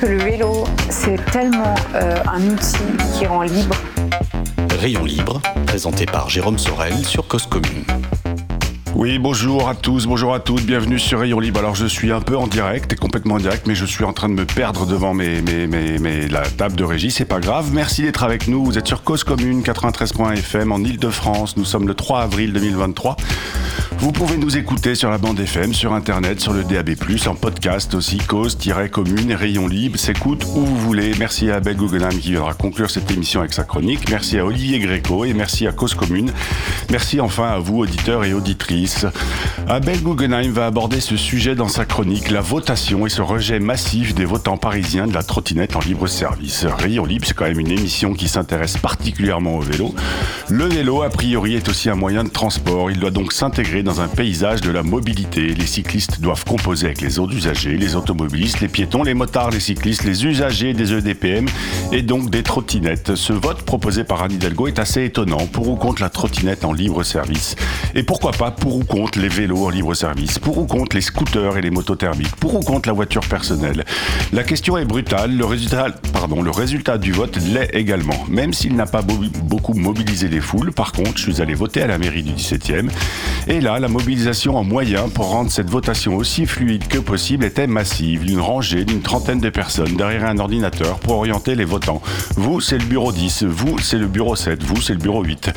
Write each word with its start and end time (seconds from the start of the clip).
Que 0.00 0.06
le 0.06 0.18
vélo, 0.18 0.64
c'est 0.88 1.22
tellement 1.30 1.74
euh, 1.94 2.16
un 2.32 2.40
outil 2.48 2.76
qui 3.18 3.26
rend 3.26 3.42
libre. 3.42 3.76
Rayon 4.80 5.04
libre, 5.04 5.40
présenté 5.66 6.06
par 6.06 6.30
Jérôme 6.30 6.58
Sorel 6.58 6.94
sur 7.04 7.26
Cause 7.28 7.46
Commune. 7.46 7.84
Oui, 8.94 9.18
bonjour 9.18 9.68
à 9.68 9.74
tous, 9.74 10.06
bonjour 10.06 10.34
à 10.34 10.40
toutes, 10.40 10.62
bienvenue 10.64 10.98
sur 10.98 11.20
Rayon 11.20 11.38
Libre. 11.38 11.60
Alors 11.60 11.74
je 11.74 11.86
suis 11.86 12.10
un 12.12 12.20
peu 12.20 12.36
en 12.36 12.46
direct 12.46 12.92
et 12.92 12.96
complètement 12.96 13.34
en 13.34 13.38
direct, 13.38 13.66
mais 13.66 13.74
je 13.74 13.84
suis 13.84 14.04
en 14.04 14.12
train 14.12 14.28
de 14.28 14.34
me 14.34 14.44
perdre 14.44 14.84
devant 14.86 15.14
mes, 15.14 15.40
mes, 15.42 15.66
mes, 15.66 15.98
mes- 15.98 16.28
la 16.28 16.42
table 16.42 16.76
de 16.76 16.84
régie, 16.84 17.10
c'est 17.10 17.24
pas 17.24 17.40
grave. 17.40 17.70
Merci 17.72 18.02
d'être 18.02 18.22
avec 18.24 18.48
nous, 18.48 18.64
vous 18.64 18.78
êtes 18.78 18.86
sur 18.88 19.02
Cause 19.04 19.22
Commune 19.24 19.62
93.fm 19.62 20.72
en 20.72 20.78
Ile-de-France, 20.80 21.56
nous 21.56 21.64
sommes 21.64 21.86
le 21.86 21.94
3 21.94 22.20
avril 22.22 22.52
2023. 22.52 23.16
Vous 24.00 24.12
pouvez 24.12 24.38
nous 24.38 24.56
écouter 24.56 24.94
sur 24.94 25.10
la 25.10 25.18
bande 25.18 25.38
FM, 25.38 25.74
sur 25.74 25.92
internet, 25.92 26.40
sur 26.40 26.54
le 26.54 26.64
DAB+, 26.64 26.92
en 27.26 27.34
podcast 27.34 27.92
aussi, 27.92 28.16
cause-commune 28.16 29.34
rayon 29.34 29.68
libre, 29.68 29.98
s'écoute 29.98 30.42
où 30.54 30.64
vous 30.64 30.76
voulez. 30.78 31.12
Merci 31.18 31.50
à 31.50 31.56
Abel 31.56 31.76
Guggenheim 31.76 32.18
qui 32.18 32.30
viendra 32.30 32.54
conclure 32.54 32.90
cette 32.90 33.10
émission 33.10 33.40
avec 33.40 33.52
sa 33.52 33.64
chronique. 33.64 34.08
Merci 34.08 34.38
à 34.38 34.46
Olivier 34.46 34.78
Gréco 34.78 35.26
et 35.26 35.34
merci 35.34 35.66
à 35.66 35.72
Cause 35.72 35.92
Commune. 35.92 36.32
Merci 36.90 37.20
enfin 37.20 37.48
à 37.48 37.58
vous, 37.58 37.80
auditeurs 37.80 38.24
et 38.24 38.32
auditrices. 38.32 39.04
Abel 39.68 40.02
Guggenheim 40.02 40.50
va 40.50 40.64
aborder 40.64 41.00
ce 41.00 41.18
sujet 41.18 41.54
dans 41.54 41.68
sa 41.68 41.84
chronique, 41.84 42.30
la 42.30 42.40
votation 42.40 43.06
et 43.06 43.10
ce 43.10 43.20
rejet 43.20 43.60
massif 43.60 44.14
des 44.14 44.24
votants 44.24 44.56
parisiens 44.56 45.08
de 45.08 45.12
la 45.12 45.22
trottinette 45.22 45.76
en 45.76 45.80
libre 45.80 46.06
service. 46.06 46.64
Rayon 46.64 47.04
libre, 47.04 47.26
c'est 47.26 47.34
quand 47.34 47.44
même 47.44 47.60
une 47.60 47.70
émission 47.70 48.14
qui 48.14 48.28
s'intéresse 48.28 48.78
particulièrement 48.78 49.56
au 49.56 49.60
vélo. 49.60 49.94
Le 50.48 50.64
vélo, 50.64 51.02
a 51.02 51.10
priori, 51.10 51.54
est 51.54 51.68
aussi 51.68 51.90
un 51.90 51.96
moyen 51.96 52.24
de 52.24 52.30
transport. 52.30 52.90
Il 52.90 52.98
doit 52.98 53.10
donc 53.10 53.34
s'intégrer 53.34 53.82
dans 53.82 53.89
un 53.98 54.08
paysage 54.08 54.60
de 54.60 54.70
la 54.70 54.82
mobilité. 54.82 55.48
Les 55.54 55.66
cyclistes 55.66 56.20
doivent 56.20 56.44
composer 56.44 56.86
avec 56.86 57.00
les 57.00 57.18
autres 57.18 57.34
usagers, 57.34 57.76
les 57.76 57.96
automobilistes, 57.96 58.60
les 58.60 58.68
piétons, 58.68 59.02
les 59.02 59.14
motards, 59.14 59.50
les 59.50 59.58
cyclistes, 59.60 60.04
les 60.04 60.24
usagers 60.24 60.74
des 60.74 60.92
EDPM 60.92 61.46
et 61.90 62.02
donc 62.02 62.30
des 62.30 62.42
trottinettes. 62.42 63.14
Ce 63.16 63.32
vote 63.32 63.62
proposé 63.62 64.04
par 64.04 64.22
Anne 64.22 64.32
Hidalgo 64.32 64.68
est 64.68 64.78
assez 64.78 65.04
étonnant. 65.04 65.46
Pour 65.46 65.68
ou 65.68 65.76
contre 65.76 66.02
la 66.02 66.10
trottinette 66.10 66.64
en 66.64 66.72
libre 66.72 67.02
service? 67.02 67.56
Et 67.94 68.02
pourquoi 68.02 68.30
pas 68.32 68.50
pour 68.50 68.76
ou 68.76 68.84
contre 68.84 69.18
les 69.18 69.28
vélos 69.28 69.64
en 69.66 69.70
libre 69.70 69.94
service? 69.94 70.38
Pour 70.38 70.58
ou 70.58 70.66
contre 70.66 70.94
les 70.94 71.02
scooters 71.02 71.56
et 71.56 71.62
les 71.62 71.70
motos 71.70 71.96
thermiques? 71.96 72.36
Pour 72.36 72.54
ou 72.54 72.60
contre 72.60 72.88
la 72.88 72.92
voiture 72.92 73.26
personnelle? 73.26 73.84
La 74.32 74.44
question 74.44 74.76
est 74.78 74.84
brutale. 74.84 75.36
Le 75.36 75.44
résultat, 75.44 75.86
pardon, 76.12 76.42
le 76.42 76.50
résultat 76.50 76.98
du 76.98 77.12
vote 77.12 77.38
l'est 77.52 77.70
également. 77.74 78.24
Même 78.28 78.52
s'il 78.52 78.76
n'a 78.76 78.86
pas 78.86 79.02
beau- 79.02 79.18
beaucoup 79.44 79.72
mobilisé 79.74 80.28
les 80.28 80.40
foules, 80.40 80.70
par 80.72 80.92
contre, 80.92 81.16
je 81.16 81.22
suis 81.32 81.40
allé 81.42 81.54
voter 81.54 81.82
à 81.82 81.86
la 81.86 81.98
mairie 81.98 82.22
du 82.22 82.32
17e. 82.32 82.88
Et 83.48 83.60
là, 83.60 83.79
la 83.80 83.88
mobilisation 83.88 84.56
en 84.56 84.64
moyen 84.64 85.08
pour 85.08 85.30
rendre 85.30 85.50
cette 85.50 85.70
votation 85.70 86.16
aussi 86.16 86.46
fluide 86.46 86.86
que 86.86 86.98
possible 86.98 87.44
était 87.44 87.66
massive. 87.66 88.24
Une 88.30 88.38
rangée 88.38 88.84
d'une 88.84 89.00
trentaine 89.00 89.40
de 89.40 89.48
personnes 89.48 89.96
derrière 89.96 90.26
un 90.26 90.38
ordinateur 90.38 90.98
pour 90.98 91.16
orienter 91.16 91.54
les 91.54 91.64
votants. 91.64 92.02
Vous, 92.36 92.60
c'est 92.60 92.78
le 92.78 92.84
bureau 92.84 93.10
10. 93.10 93.44
Vous, 93.44 93.78
c'est 93.78 93.98
le 93.98 94.06
bureau 94.06 94.36
7. 94.36 94.62
Vous, 94.62 94.80
c'est 94.82 94.92
le 94.92 94.98
bureau 94.98 95.24
8. 95.24 95.50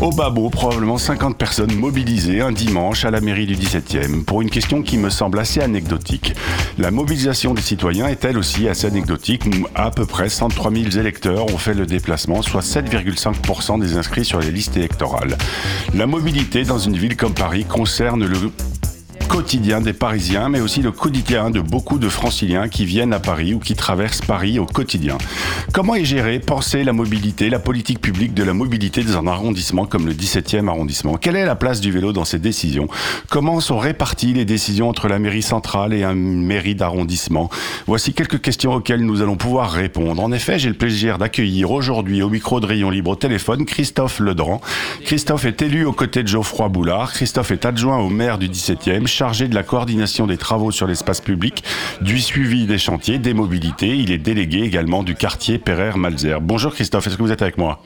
Au 0.00 0.10
Babo, 0.10 0.50
probablement 0.50 0.98
50 0.98 1.36
personnes 1.38 1.74
mobilisées 1.74 2.42
un 2.42 2.52
dimanche 2.52 3.04
à 3.04 3.10
la 3.10 3.20
mairie 3.20 3.46
du 3.46 3.56
17e 3.56 4.24
pour 4.24 4.42
une 4.42 4.50
question 4.50 4.82
qui 4.82 4.98
me 4.98 5.08
semble 5.08 5.38
assez 5.38 5.60
anecdotique. 5.60 6.34
La 6.78 6.90
mobilisation 6.90 7.54
des 7.54 7.62
citoyens 7.62 8.08
est-elle 8.08 8.36
aussi 8.36 8.68
assez 8.68 8.86
anecdotique 8.86 9.44
À 9.74 9.90
peu 9.90 10.04
près 10.04 10.28
103 10.28 10.70
000 10.70 10.84
électeurs 10.98 11.46
ont 11.52 11.58
fait 11.58 11.74
le 11.74 11.86
déplacement, 11.86 12.42
soit 12.42 12.60
7,5% 12.60 13.80
des 13.80 13.96
inscrits 13.96 14.24
sur 14.24 14.40
les 14.40 14.50
listes 14.50 14.76
électorales. 14.76 15.36
La 15.94 16.06
mobilité 16.06 16.64
dans 16.64 16.78
une 16.78 16.96
ville 16.96 17.16
comme 17.16 17.34
Paris 17.34 17.59
concerne 17.64 18.24
le 18.24 18.50
quotidien 19.30 19.80
des 19.80 19.92
Parisiens, 19.92 20.48
mais 20.48 20.60
aussi 20.60 20.82
le 20.82 20.90
quotidien 20.90 21.50
de 21.50 21.60
beaucoup 21.60 22.00
de 22.00 22.08
franciliens 22.08 22.68
qui 22.68 22.84
viennent 22.84 23.12
à 23.12 23.20
Paris 23.20 23.54
ou 23.54 23.60
qui 23.60 23.76
traversent 23.76 24.22
Paris 24.22 24.58
au 24.58 24.66
quotidien. 24.66 25.18
Comment 25.72 25.94
est 25.94 26.04
gérée, 26.04 26.40
pensée 26.40 26.82
la 26.82 26.92
mobilité, 26.92 27.48
la 27.48 27.60
politique 27.60 28.00
publique 28.00 28.34
de 28.34 28.42
la 28.42 28.54
mobilité 28.54 29.04
dans 29.04 29.18
un 29.18 29.28
arrondissement 29.28 29.86
comme 29.86 30.06
le 30.06 30.14
17e 30.14 30.66
arrondissement? 30.66 31.16
Quelle 31.16 31.36
est 31.36 31.44
la 31.44 31.54
place 31.54 31.80
du 31.80 31.92
vélo 31.92 32.12
dans 32.12 32.24
ces 32.24 32.40
décisions? 32.40 32.88
Comment 33.28 33.60
sont 33.60 33.78
réparties 33.78 34.32
les 34.32 34.44
décisions 34.44 34.88
entre 34.88 35.06
la 35.06 35.20
mairie 35.20 35.42
centrale 35.42 35.94
et 35.94 36.02
une 36.02 36.44
mairie 36.44 36.74
d'arrondissement? 36.74 37.50
Voici 37.86 38.12
quelques 38.12 38.40
questions 38.40 38.74
auxquelles 38.74 39.04
nous 39.04 39.22
allons 39.22 39.36
pouvoir 39.36 39.70
répondre. 39.70 40.20
En 40.20 40.32
effet, 40.32 40.58
j'ai 40.58 40.68
le 40.68 40.74
plaisir 40.74 41.18
d'accueillir 41.18 41.70
aujourd'hui 41.70 42.24
au 42.24 42.30
micro 42.30 42.58
de 42.58 42.66
Rayon 42.66 42.90
Libre 42.90 43.12
au 43.12 43.16
téléphone 43.16 43.64
Christophe 43.64 44.18
Ledran. 44.18 44.60
Christophe 45.04 45.44
est 45.44 45.62
élu 45.62 45.84
aux 45.84 45.92
côtés 45.92 46.24
de 46.24 46.28
Geoffroy 46.28 46.68
Boulard. 46.68 47.12
Christophe 47.12 47.52
est 47.52 47.64
adjoint 47.64 47.98
au 47.98 48.08
maire 48.08 48.38
du 48.38 48.48
17e, 48.48 49.06
chargé 49.20 49.48
de 49.48 49.54
la 49.54 49.62
coordination 49.62 50.26
des 50.26 50.38
travaux 50.38 50.70
sur 50.70 50.86
l'espace 50.86 51.20
public, 51.20 51.62
du 52.00 52.18
suivi 52.18 52.64
des 52.64 52.78
chantiers, 52.78 53.18
des 53.18 53.34
mobilités. 53.34 53.94
Il 53.94 54.12
est 54.12 54.18
délégué 54.18 54.62
également 54.62 55.02
du 55.02 55.14
quartier 55.14 55.58
Pereire-Malzer. 55.58 56.40
Bonjour 56.40 56.72
Christophe, 56.72 57.06
est-ce 57.06 57.18
que 57.18 57.22
vous 57.22 57.30
êtes 57.30 57.42
avec 57.42 57.58
moi? 57.58 57.82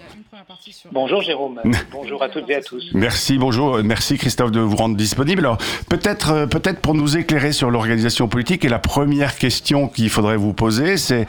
Bonjour 0.92 1.22
Jérôme, 1.22 1.60
bonjour 1.90 2.22
à 2.22 2.28
toutes 2.28 2.48
et 2.50 2.54
à 2.54 2.62
tous. 2.62 2.84
Merci, 2.94 3.36
bonjour, 3.36 3.82
merci 3.82 4.16
Christophe 4.16 4.52
de 4.52 4.60
vous 4.60 4.76
rendre 4.76 4.96
disponible. 4.96 5.40
Alors, 5.40 5.58
peut-être, 5.88 6.30
euh, 6.30 6.46
peut-être 6.46 6.80
pour 6.80 6.94
nous 6.94 7.16
éclairer 7.16 7.50
sur 7.50 7.68
l'organisation 7.68 8.28
politique, 8.28 8.64
et 8.64 8.68
la 8.68 8.78
première 8.78 9.36
question 9.36 9.88
qu'il 9.88 10.10
faudrait 10.10 10.36
vous 10.36 10.52
poser, 10.52 10.96
c'est 10.96 11.26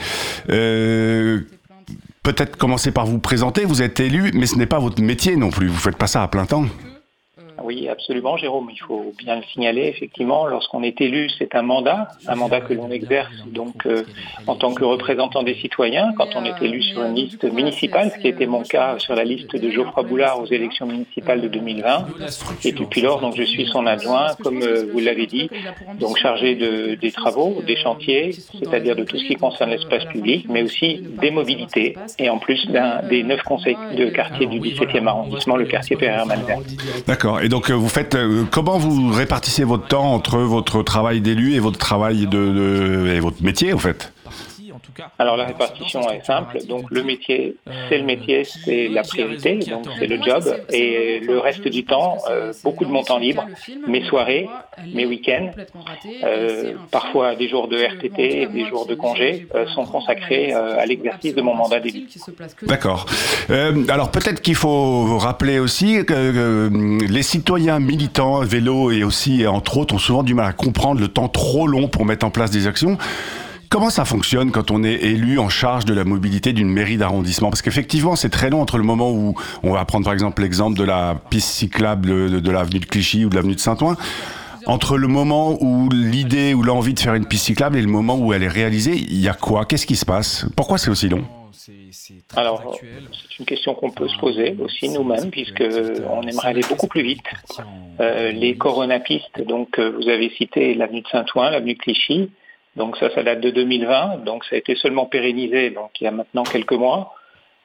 euh, 0.51 1.39
peut-être 2.21 2.57
commencer 2.57 2.91
par 2.91 3.07
vous 3.07 3.17
présenter. 3.17 3.65
Vous 3.65 3.81
êtes 3.81 3.99
élu, 3.99 4.29
mais 4.35 4.45
ce 4.45 4.55
n'est 4.55 4.67
pas 4.67 4.77
votre 4.77 5.01
métier 5.01 5.35
non 5.35 5.49
plus. 5.49 5.67
Vous 5.67 5.79
faites 5.79 5.97
pas 5.97 6.05
ça 6.05 6.21
à 6.21 6.27
plein 6.27 6.45
temps. 6.45 6.65
Oui, 7.65 7.89
absolument 7.89 8.37
Jérôme, 8.37 8.69
il 8.71 8.77
faut 8.77 9.11
bien 9.17 9.37
le 9.37 9.43
signaler, 9.51 9.87
effectivement, 9.87 10.45
lorsqu'on 10.45 10.83
est 10.83 11.01
élu, 11.01 11.29
c'est 11.39 11.55
un 11.55 11.63
mandat, 11.63 12.09
un 12.27 12.35
mandat 12.35 12.61
que 12.61 12.75
l'on 12.75 12.91
exerce 12.91 13.33
donc 13.47 13.87
euh, 13.87 14.03
en 14.45 14.55
tant 14.55 14.71
que 14.71 14.83
représentant 14.83 15.41
des 15.41 15.55
citoyens, 15.55 16.13
quand 16.15 16.27
on 16.35 16.45
est 16.45 16.61
élu 16.61 16.83
sur 16.83 17.03
une 17.03 17.15
liste 17.15 17.43
municipale, 17.43 18.11
ce 18.13 18.19
qui 18.19 18.27
était 18.27 18.45
mon 18.45 18.61
cas 18.61 18.99
sur 18.99 19.15
la 19.15 19.23
liste 19.23 19.55
de 19.55 19.69
Geoffroy 19.71 20.03
Boulard 20.03 20.39
aux 20.39 20.45
élections 20.45 20.85
municipales 20.85 21.41
de 21.41 21.47
2020. 21.47 22.05
Et 22.65 22.71
depuis 22.71 23.01
lors, 23.01 23.19
donc 23.19 23.35
je 23.35 23.41
suis 23.41 23.65
son 23.65 23.87
adjoint, 23.87 24.27
comme 24.43 24.61
euh, 24.61 24.85
vous 24.93 24.99
l'avez 24.99 25.25
dit, 25.25 25.49
donc 25.99 26.17
chargé 26.17 26.53
de, 26.53 26.93
des 26.93 27.11
travaux, 27.11 27.63
des 27.65 27.77
chantiers, 27.77 28.31
c'est-à-dire 28.31 28.95
de 28.95 29.05
tout 29.05 29.17
ce 29.17 29.25
qui 29.25 29.35
concerne 29.35 29.71
l'espace 29.71 30.05
public, 30.05 30.45
mais 30.49 30.61
aussi 30.61 31.01
des 31.19 31.31
mobilités, 31.31 31.95
et 32.19 32.29
en 32.29 32.37
plus 32.37 32.67
d'un 32.67 33.01
des 33.09 33.23
neuf 33.23 33.41
conseils 33.41 33.77
de 33.97 34.05
quartier 34.11 34.45
du 34.45 34.59
17e 34.59 35.07
arrondissement, 35.07 35.55
le 35.55 35.65
quartier 35.65 35.95
Pereire-Malzer. 35.95 36.59
D'accord. 37.07 37.41
Et 37.41 37.49
donc, 37.49 37.54
euh, 37.69 37.73
vous 37.75 37.89
faites 37.89 38.15
euh, 38.15 38.43
comment 38.51 38.77
vous 38.77 39.11
répartissez 39.11 39.63
votre 39.63 39.87
temps 39.87 40.13
entre 40.13 40.39
votre 40.39 40.83
travail 40.83 41.21
d'élu 41.21 41.53
et 41.53 41.59
votre 41.59 41.77
travail 41.77 42.27
de- 42.27 43.07
et 43.15 43.19
votre 43.19 43.41
métier, 43.43 43.73
en 43.73 43.77
fait? 43.77 44.11
Alors 45.19 45.37
la 45.37 45.45
répartition 45.45 46.09
est 46.09 46.25
simple. 46.25 46.59
Donc 46.67 46.89
le 46.89 47.03
métier, 47.03 47.55
c'est 47.89 47.97
le 47.97 48.03
métier, 48.05 48.43
c'est 48.43 48.87
la 48.87 49.03
priorité, 49.03 49.59
donc 49.59 49.85
c'est 49.99 50.07
le 50.07 50.21
job. 50.21 50.43
Et 50.71 51.19
le 51.19 51.39
reste 51.39 51.67
du 51.67 51.85
temps, 51.85 52.17
euh, 52.29 52.53
beaucoup 52.63 52.85
de 52.85 52.89
mon 52.91 53.03
temps 53.03 53.17
libre, 53.17 53.45
mes 53.87 54.03
soirées, 54.05 54.47
mes 54.93 55.05
week-ends, 55.05 55.51
euh, 56.23 56.73
parfois 56.91 57.35
des 57.35 57.47
jours 57.49 57.67
de 57.67 57.77
RTT 57.77 58.41
et 58.41 58.45
des 58.47 58.65
jours 58.67 58.85
de 58.85 58.95
congé 58.95 59.47
euh, 59.55 59.65
sont 59.67 59.85
consacrés 59.85 60.53
euh, 60.53 60.79
à 60.79 60.85
l'exercice 60.85 61.35
de 61.35 61.41
mon 61.41 61.55
mandat 61.55 61.79
d'élu. 61.79 62.07
D'accord. 62.63 63.05
Euh, 63.49 63.83
alors 63.89 64.11
peut-être 64.11 64.41
qu'il 64.41 64.55
faut 64.55 65.17
rappeler 65.17 65.59
aussi 65.59 66.05
que 66.05 66.13
euh, 66.13 66.99
les 67.07 67.23
citoyens 67.23 67.79
militants, 67.79 68.39
vélo 68.41 68.91
et 68.91 69.03
aussi, 69.03 69.45
entre 69.47 69.77
autres, 69.77 69.95
ont 69.95 69.99
souvent 69.99 70.23
du 70.23 70.33
mal 70.33 70.47
à 70.47 70.53
comprendre 70.53 70.99
le 70.99 71.07
temps 71.07 71.27
trop 71.27 71.67
long 71.67 71.87
pour 71.87 72.05
mettre 72.05 72.25
en 72.25 72.29
place 72.31 72.51
des 72.51 72.67
actions. 72.67 72.97
Comment 73.69 73.89
ça 73.89 74.05
fonctionne 74.05 74.51
quand 74.51 74.71
on 74.71 74.83
est 74.83 74.95
élu 75.03 75.39
en 75.39 75.49
charge 75.49 75.85
de 75.85 75.93
la 75.93 76.03
mobilité 76.03 76.53
d'une 76.53 76.69
mairie 76.69 76.97
d'arrondissement? 76.97 77.49
Parce 77.49 77.61
qu'effectivement, 77.61 78.15
c'est 78.15 78.29
très 78.29 78.49
long 78.49 78.61
entre 78.61 78.77
le 78.77 78.83
moment 78.83 79.11
où 79.11 79.35
on 79.63 79.73
va 79.73 79.83
prendre 79.85 80.05
par 80.05 80.13
exemple 80.13 80.41
l'exemple 80.41 80.77
de 80.77 80.83
la 80.83 81.15
piste 81.29 81.49
cyclable 81.49 82.41
de, 82.41 82.51
l'avenue 82.51 82.79
de 82.79 82.85
Clichy 82.85 83.25
ou 83.25 83.29
de 83.29 83.35
l'avenue 83.35 83.55
de 83.55 83.59
Saint-Ouen. 83.59 83.95
Entre 84.67 84.97
le 84.97 85.07
moment 85.07 85.57
où 85.61 85.89
l'idée 85.89 86.53
ou 86.53 86.63
l'envie 86.63 86.93
de 86.93 86.99
faire 86.99 87.13
une 87.13 87.25
piste 87.25 87.45
cyclable 87.45 87.77
et 87.77 87.81
le 87.81 87.87
moment 87.87 88.17
où 88.17 88.33
elle 88.33 88.43
est 88.43 88.47
réalisée, 88.47 88.95
il 88.95 89.19
y 89.19 89.29
a 89.29 89.33
quoi? 89.33 89.65
Qu'est-ce 89.65 89.85
qui 89.85 89.95
se 89.95 90.05
passe? 90.05 90.47
Pourquoi 90.55 90.77
c'est 90.77 90.89
aussi 90.89 91.07
long? 91.07 91.23
Alors, 92.35 92.77
c'est 92.79 93.39
une 93.39 93.45
question 93.45 93.73
qu'on 93.73 93.91
peut 93.91 94.07
se 94.07 94.17
poser 94.17 94.55
aussi 94.59 94.89
nous-mêmes, 94.89 95.29
puisque 95.31 95.63
on 96.09 96.21
aimerait 96.23 96.49
aller 96.49 96.61
beaucoup 96.67 96.87
plus 96.87 97.03
vite. 97.03 97.23
Euh, 97.99 98.31
les 98.31 98.55
coronapistes, 98.55 99.41
donc 99.47 99.79
euh, 99.79 99.91
vous 99.91 100.09
avez 100.09 100.29
cité 100.31 100.73
l'avenue 100.73 101.01
de 101.01 101.07
Saint-Ouen, 101.07 101.51
l'avenue 101.51 101.75
Clichy, 101.75 102.29
donc 102.75 102.97
ça, 102.97 103.09
ça 103.11 103.23
date 103.23 103.39
de 103.41 103.49
2020, 103.51 104.23
donc 104.25 104.43
ça 104.45 104.55
a 104.55 104.59
été 104.59 104.75
seulement 104.75 105.05
pérennisé, 105.05 105.69
donc 105.69 105.91
il 105.99 106.03
y 106.03 106.07
a 106.07 106.11
maintenant 106.11 106.43
quelques 106.43 106.73
mois. 106.73 107.13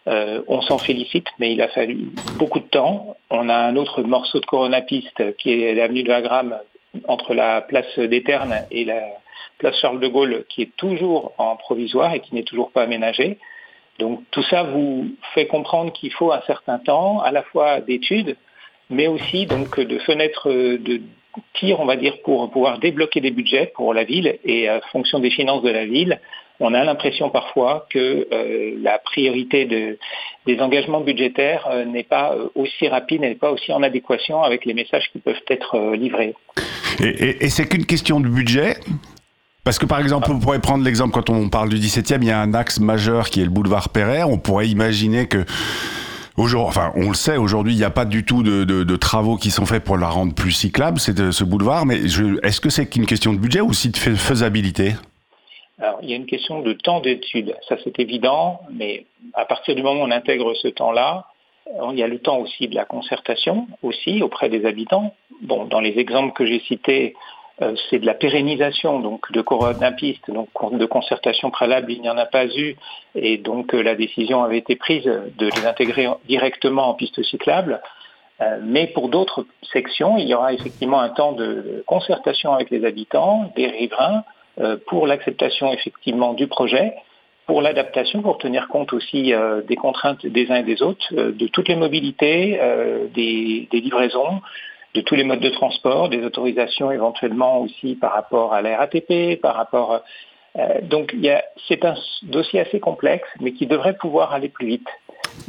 on 0.07 0.61
s'en 0.63 0.79
félicite, 0.79 1.27
mais 1.39 1.53
il 1.53 1.61
a 1.63 1.69
fallu 1.69 2.11
beaucoup 2.39 2.61
de 2.61 2.69
temps. 2.69 3.17
On 3.29 3.49
a 3.49 3.57
un 3.57 3.77
autre 3.77 4.03
morceau 4.03 4.41
de 4.41 4.47
coronapiste 4.47 5.37
qui 5.37 5.63
est 5.63 5.75
l'avenue 5.75 6.03
de 6.03 6.11
Wagram 6.11 6.59
entre 7.07 7.35
la 7.35 7.61
place 7.61 7.99
des 7.99 8.23
Ternes 8.23 8.67
et 8.71 8.85
la 8.85 9.03
place 9.59 9.77
Charles 9.77 10.01
de 10.01 10.09
Gaulle 10.09 10.45
qui 10.49 10.63
est 10.63 10.77
toujours 10.77 11.33
en 11.39 11.57
provisoire 11.57 12.15
et 12.15 12.21
qui 12.21 12.35
n'est 12.35 12.43
toujours 12.43 12.71
pas 12.71 12.83
aménagé. 12.83 13.39
Donc 13.99 14.23
tout 14.31 14.43
ça 14.45 14.63
vous 14.63 15.09
fait 15.35 15.47
comprendre 15.47 15.93
qu'il 15.93 16.13
faut 16.13 16.33
un 16.33 16.41
certain 16.47 16.79
temps, 16.79 17.21
à 17.21 17.31
la 17.31 17.43
fois 17.43 17.81
d'études, 17.81 18.37
mais 18.89 19.07
aussi 19.07 19.47
donc 19.47 19.79
de 19.79 19.99
fenêtres 19.99 20.51
de 20.51 21.03
tir, 21.55 21.81
on 21.81 21.87
va 21.87 21.97
dire, 21.97 22.15
pour 22.25 22.51
pouvoir 22.51 22.79
débloquer 22.79 23.21
des 23.21 23.31
budgets 23.31 23.73
pour 23.75 23.95
la 23.95 24.05
ville 24.05 24.39
et 24.45 24.71
en 24.71 24.81
fonction 24.93 25.19
des 25.19 25.31
finances 25.31 25.63
de 25.63 25.71
la 25.71 25.87
ville, 25.87 26.21
on 26.61 26.75
a 26.75 26.85
l'impression 26.85 27.31
parfois 27.31 27.87
que 27.91 28.29
euh, 28.33 28.75
la 28.83 28.99
priorité 28.99 29.65
des 30.47 30.61
engagements 30.61 31.01
budgétaires 31.01 31.67
euh, 31.71 31.87
n'est 31.87 32.05
pas 32.05 32.35
euh, 32.35 32.49
aussi 32.55 32.87
rapide, 32.87 33.23
n'est 33.23 33.35
pas 33.35 33.51
aussi 33.51 33.73
en 33.73 33.83
adéquation 33.83 34.43
avec 34.43 34.67
les 34.67 34.75
messages 34.75 35.11
qui 35.11 35.19
peuvent 35.19 35.41
être 35.49 35.95
livrés. 35.95 36.35
Et, 37.03 37.45
et 37.45 37.49
c'est 37.49 37.67
qu'une 37.67 37.87
question 37.87 38.21
de 38.21 38.29
budget 38.29 38.77
parce 39.63 39.79
que 39.79 39.87
par 39.87 40.01
exemple, 40.01 40.31
on 40.33 40.41
pourrait 40.41 40.59
prendre 40.59 40.85
l'exemple 40.85 41.13
quand 41.13 41.29
on 41.29 41.51
parle 41.51 41.69
du 41.69 41.77
17e, 41.77 42.19
il 42.23 42.29
y 42.29 42.31
a 42.31 42.41
un 42.41 42.55
axe 42.55 42.81
majeur 42.81 43.29
qui 43.29 43.41
est 43.43 43.45
le 43.45 43.51
boulevard 43.51 43.91
Perret. 43.91 44.23
On 44.23 44.39
pourrait 44.39 44.69
imaginer 44.69 45.29
que 45.29 45.45
enfin, 46.37 46.93
on 46.97 47.09
le 47.09 47.15
sait, 47.15 47.37
aujourd'hui, 47.37 47.75
il 47.75 47.77
n'y 47.77 47.85
a 47.85 47.91
pas 47.91 48.05
du 48.05 48.25
tout 48.25 48.43
de, 48.43 48.97
travaux 48.97 49.37
qui 49.37 49.51
sont 49.51 49.67
faits 49.67 49.85
pour 49.85 49.97
la 49.97 50.09
rendre 50.09 50.35
plus 50.35 50.53
cyclable, 50.53 50.99
c'est 50.99 51.33
ce 51.33 51.45
boulevard. 51.45 51.87
Mais 51.87 51.97
est-ce 51.97 52.61
que 52.61 52.71
c'est 52.71 52.89
qu'une 52.89 53.07
question 53.07 53.33
de 53.33 53.39
budget 53.39 53.61
ou 53.61 53.71
aussi 53.71 53.91
de 53.91 53.97
faisabilité? 53.97 54.95
Alors, 55.81 55.99
il 56.03 56.11
y 56.11 56.13
a 56.13 56.17
une 56.17 56.27
question 56.27 56.61
de 56.61 56.75
temps 56.75 57.01
d'étude, 57.01 57.57
ça 57.67 57.77
c'est 57.83 57.99
évident, 57.99 58.61
mais 58.71 59.07
à 59.33 59.47
partir 59.47 59.75
du 59.75 59.83
moment 59.83 60.03
où 60.03 60.05
on 60.05 60.11
intègre 60.11 60.53
ce 60.55 60.69
temps-là, 60.69 61.27
il 61.93 61.99
y 61.99 62.03
a 62.03 62.09
le 62.09 62.19
temps 62.19 62.39
aussi 62.39 62.69
de 62.69 62.75
la 62.75 62.85
concertation, 62.85 63.67
aussi 63.83 64.23
auprès 64.23 64.49
des 64.49 64.67
habitants. 64.67 65.15
Bon, 65.43 65.65
dans 65.65 65.81
les 65.81 65.99
exemples 65.99 66.33
que 66.35 66.45
j'ai 66.45 66.61
cités, 66.61 67.15
euh, 67.15 67.40
c'est 67.89 67.99
de 67.99 68.07
la 68.07 68.15
pérennisation 68.15 69.01
donc 69.01 69.31
de 69.33 69.43
coronapistes, 69.43 70.31
donc 70.31 70.49
de 70.73 70.87
concertation 70.87 71.51
préalable, 71.51 71.93
il 71.93 72.01
n'y 72.01 72.09
en 72.09 72.17
a 72.17 72.27
pas 72.27 72.47
eu, 72.47 72.77
et 73.15 73.37
donc 73.37 73.75
euh, 73.75 73.83
la 73.83 73.95
décision 73.95 74.43
avait 74.43 74.59
été 74.59 74.77
prise 74.77 75.05
de 75.05 75.47
les 75.47 75.67
intégrer 75.67 76.09
directement 76.27 76.89
en 76.89 76.95
piste 76.95 77.23
cyclable. 77.23 77.81
Euh, 78.41 78.59
mais 78.63 78.87
pour 78.87 79.11
d'autres 79.11 79.45
sections, 79.73 80.17
il 80.17 80.27
y 80.27 80.35
aura 80.35 80.55
effectivement 80.55 81.01
un 81.01 81.11
temps 81.11 81.33
de 81.33 81.85
concertation 81.87 82.55
avec 82.55 82.71
les 82.71 82.85
habitants, 82.85 83.53
des 83.57 83.67
riverains, 83.67 84.25
pour 84.89 85.07
l'acceptation 85.07 85.73
effectivement 85.73 86.35
du 86.35 86.47
projet, 86.47 86.93
pour 87.47 87.63
l'adaptation, 87.63 88.21
pour 88.21 88.37
tenir 88.37 88.69
compte 88.69 88.93
aussi 88.93 89.33
des 89.67 89.77
contraintes 89.77 90.27
des 90.27 90.51
uns 90.51 90.57
et 90.57 90.65
des 90.65 90.83
autres, 90.83 91.15
de 91.15 91.47
toutes 91.47 91.69
les 91.69 91.77
mobilités, 91.77 92.61
des, 93.15 93.69
livraisons, 93.73 94.43
de 94.95 95.01
tous 95.01 95.15
les 95.15 95.25
modes 95.25 95.41
de 95.41 95.51
transport, 95.51 96.09
des 96.09 96.25
autorisations 96.25 96.91
éventuellement 96.91 97.61
aussi 97.61 97.95
par 97.95 98.13
rapport 98.13 98.55
à 98.55 98.63
la 98.63 98.79
RATP, 98.79 99.41
par 99.41 99.55
rapport... 99.57 100.01
Euh, 100.59 100.81
donc 100.83 101.15
c'est 101.69 101.85
un 101.85 101.95
dossier 102.25 102.61
assez 102.61 102.81
complexe, 102.81 103.29
mais 103.41 103.53
qui 103.53 103.67
devrait 103.67 103.97
pouvoir 103.97 104.33
aller 104.33 104.49
plus 104.49 104.67
vite. 104.67 104.89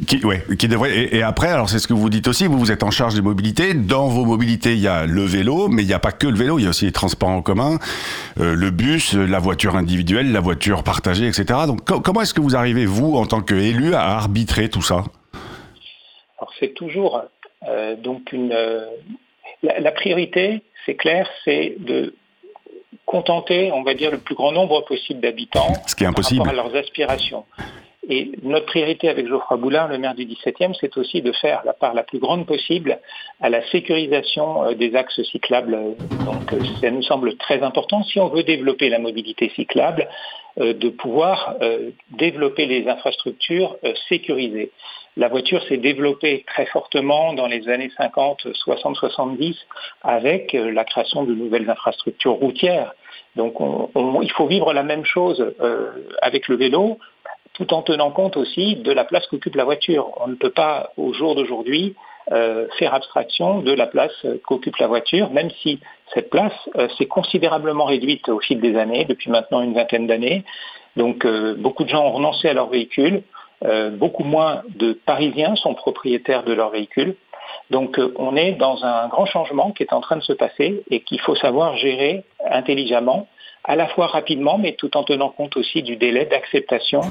Qui, 0.06 0.24
ouais, 0.24 0.42
qui 0.58 0.68
devrait. 0.68 1.14
Et, 1.14 1.22
après, 1.22 1.48
alors 1.48 1.68
c'est 1.68 1.80
ce 1.80 1.88
que 1.88 1.92
vous 1.92 2.08
dites 2.08 2.28
aussi, 2.28 2.46
vous, 2.46 2.58
vous 2.58 2.70
êtes 2.70 2.84
en 2.84 2.92
charge 2.92 3.14
des 3.14 3.20
mobilités. 3.20 3.74
Dans 3.74 4.06
vos 4.06 4.24
mobilités, 4.24 4.74
il 4.74 4.80
y 4.80 4.86
a 4.86 5.06
le 5.06 5.22
vélo, 5.22 5.66
mais 5.68 5.82
il 5.82 5.88
n'y 5.88 5.94
a 5.94 5.98
pas 5.98 6.12
que 6.12 6.28
le 6.28 6.36
vélo, 6.36 6.60
il 6.60 6.64
y 6.64 6.66
a 6.66 6.70
aussi 6.70 6.84
les 6.84 6.92
transports 6.92 7.30
en 7.30 7.42
commun, 7.42 7.78
euh, 8.38 8.54
le 8.54 8.70
bus, 8.70 9.14
la 9.14 9.40
voiture 9.40 9.74
individuelle, 9.74 10.30
la 10.30 10.40
voiture 10.40 10.84
partagée, 10.84 11.26
etc. 11.26 11.44
Donc 11.66 11.84
comment 11.84 12.20
est-ce 12.20 12.34
que 12.34 12.40
vous 12.40 12.54
arrivez, 12.54 12.86
vous, 12.86 13.16
en 13.16 13.26
tant 13.26 13.42
qu'élu, 13.42 13.94
à 13.94 14.02
arbitrer 14.02 14.68
tout 14.68 14.82
ça? 14.82 15.02
Alors 16.38 16.52
c'est 16.60 16.74
toujours 16.74 17.22
euh, 17.68 17.96
donc 17.96 18.32
une, 18.32 18.52
la, 19.62 19.92
priorité, 19.92 20.62
c'est 20.86 20.94
clair, 20.94 21.28
c'est 21.44 21.76
de 21.78 22.14
contenter, 23.06 23.70
on 23.72 23.82
va 23.82 23.94
dire, 23.94 24.10
le 24.10 24.18
plus 24.18 24.34
grand 24.34 24.52
nombre 24.52 24.84
possible 24.84 25.20
d'habitants 25.20 25.72
Ce 25.86 25.94
qui 25.94 26.04
est 26.04 26.06
impossible. 26.06 26.38
par 26.38 26.46
rapport 26.48 26.66
à 26.66 26.68
leurs 26.70 26.80
aspirations. 26.82 27.44
Et 28.08 28.32
notre 28.42 28.66
priorité 28.66 29.08
avec 29.08 29.28
Geoffroy 29.28 29.58
Boulard, 29.58 29.86
le 29.86 29.96
maire 29.96 30.14
du 30.14 30.24
17e, 30.26 30.74
c'est 30.80 30.96
aussi 30.96 31.22
de 31.22 31.30
faire 31.30 31.62
la 31.64 31.72
part 31.72 31.94
la 31.94 32.02
plus 32.02 32.18
grande 32.18 32.46
possible 32.46 32.98
à 33.40 33.48
la 33.48 33.64
sécurisation 33.68 34.64
euh, 34.64 34.74
des 34.74 34.96
axes 34.96 35.22
cyclables. 35.22 35.78
Donc 36.24 36.52
euh, 36.52 36.58
ça 36.80 36.90
nous 36.90 37.02
semble 37.02 37.36
très 37.36 37.62
important 37.62 38.02
si 38.02 38.18
on 38.18 38.28
veut 38.28 38.42
développer 38.42 38.88
la 38.88 38.98
mobilité 38.98 39.52
cyclable, 39.54 40.08
de 40.56 40.88
pouvoir 40.90 41.56
développer 42.10 42.66
les 42.66 42.88
infrastructures 42.88 43.76
sécurisées. 44.08 44.70
La 45.16 45.28
voiture 45.28 45.62
s'est 45.64 45.76
développée 45.76 46.42
très 46.46 46.64
fortement 46.66 47.34
dans 47.34 47.46
les 47.46 47.68
années 47.68 47.90
50, 47.98 48.46
60, 48.50 48.96
70 48.96 49.56
avec 50.02 50.54
euh, 50.54 50.70
la 50.70 50.84
création 50.84 51.24
de 51.24 51.34
nouvelles 51.34 51.68
infrastructures 51.68 52.32
routières. 52.32 52.94
Donc 53.36 53.54
il 54.22 54.30
faut 54.32 54.46
vivre 54.46 54.72
la 54.72 54.82
même 54.82 55.04
chose 55.04 55.54
euh, 55.60 55.90
avec 56.22 56.48
le 56.48 56.56
vélo 56.56 56.98
tout 57.54 57.74
en 57.74 57.82
tenant 57.82 58.10
compte 58.10 58.38
aussi 58.38 58.76
de 58.76 58.92
la 58.92 59.04
place 59.04 59.26
qu'occupe 59.26 59.56
la 59.56 59.64
voiture. 59.64 60.10
On 60.24 60.28
ne 60.28 60.34
peut 60.34 60.50
pas 60.50 60.92
au 60.96 61.12
jour 61.12 61.34
d'aujourd'hui 61.34 61.94
euh, 62.30 62.68
faire 62.78 62.94
abstraction 62.94 63.60
de 63.60 63.72
la 63.72 63.86
place 63.86 64.12
qu'occupe 64.44 64.76
la 64.76 64.86
voiture, 64.86 65.30
même 65.30 65.50
si 65.62 65.80
cette 66.14 66.30
place 66.30 66.52
s'est 66.98 67.06
considérablement 67.06 67.84
réduite 67.84 68.28
au 68.28 68.38
fil 68.38 68.60
des 68.60 68.76
années, 68.76 69.04
depuis 69.06 69.30
maintenant 69.30 69.62
une 69.62 69.74
vingtaine 69.74 70.06
d'années. 70.06 70.44
Donc 70.96 71.26
beaucoup 71.56 71.84
de 71.84 71.88
gens 71.88 72.04
ont 72.04 72.12
renoncé 72.12 72.48
à 72.48 72.52
leur 72.52 72.68
véhicule. 72.68 73.22
Euh, 73.64 73.90
beaucoup 73.90 74.24
moins 74.24 74.62
de 74.70 74.92
Parisiens 74.92 75.54
sont 75.56 75.74
propriétaires 75.74 76.42
de 76.42 76.52
leur 76.52 76.70
véhicule. 76.70 77.14
Donc 77.70 77.98
euh, 77.98 78.12
on 78.16 78.36
est 78.36 78.52
dans 78.52 78.84
un 78.84 79.08
grand 79.08 79.26
changement 79.26 79.70
qui 79.72 79.82
est 79.82 79.92
en 79.92 80.00
train 80.00 80.16
de 80.16 80.22
se 80.22 80.32
passer 80.32 80.82
et 80.90 81.00
qu'il 81.00 81.20
faut 81.20 81.36
savoir 81.36 81.76
gérer 81.76 82.24
intelligemment, 82.50 83.28
à 83.64 83.76
la 83.76 83.86
fois 83.88 84.08
rapidement, 84.08 84.58
mais 84.58 84.72
tout 84.72 84.96
en 84.96 85.04
tenant 85.04 85.28
compte 85.28 85.56
aussi 85.56 85.82
du 85.82 85.96
délai 85.96 86.26
d'acceptation 86.26 87.02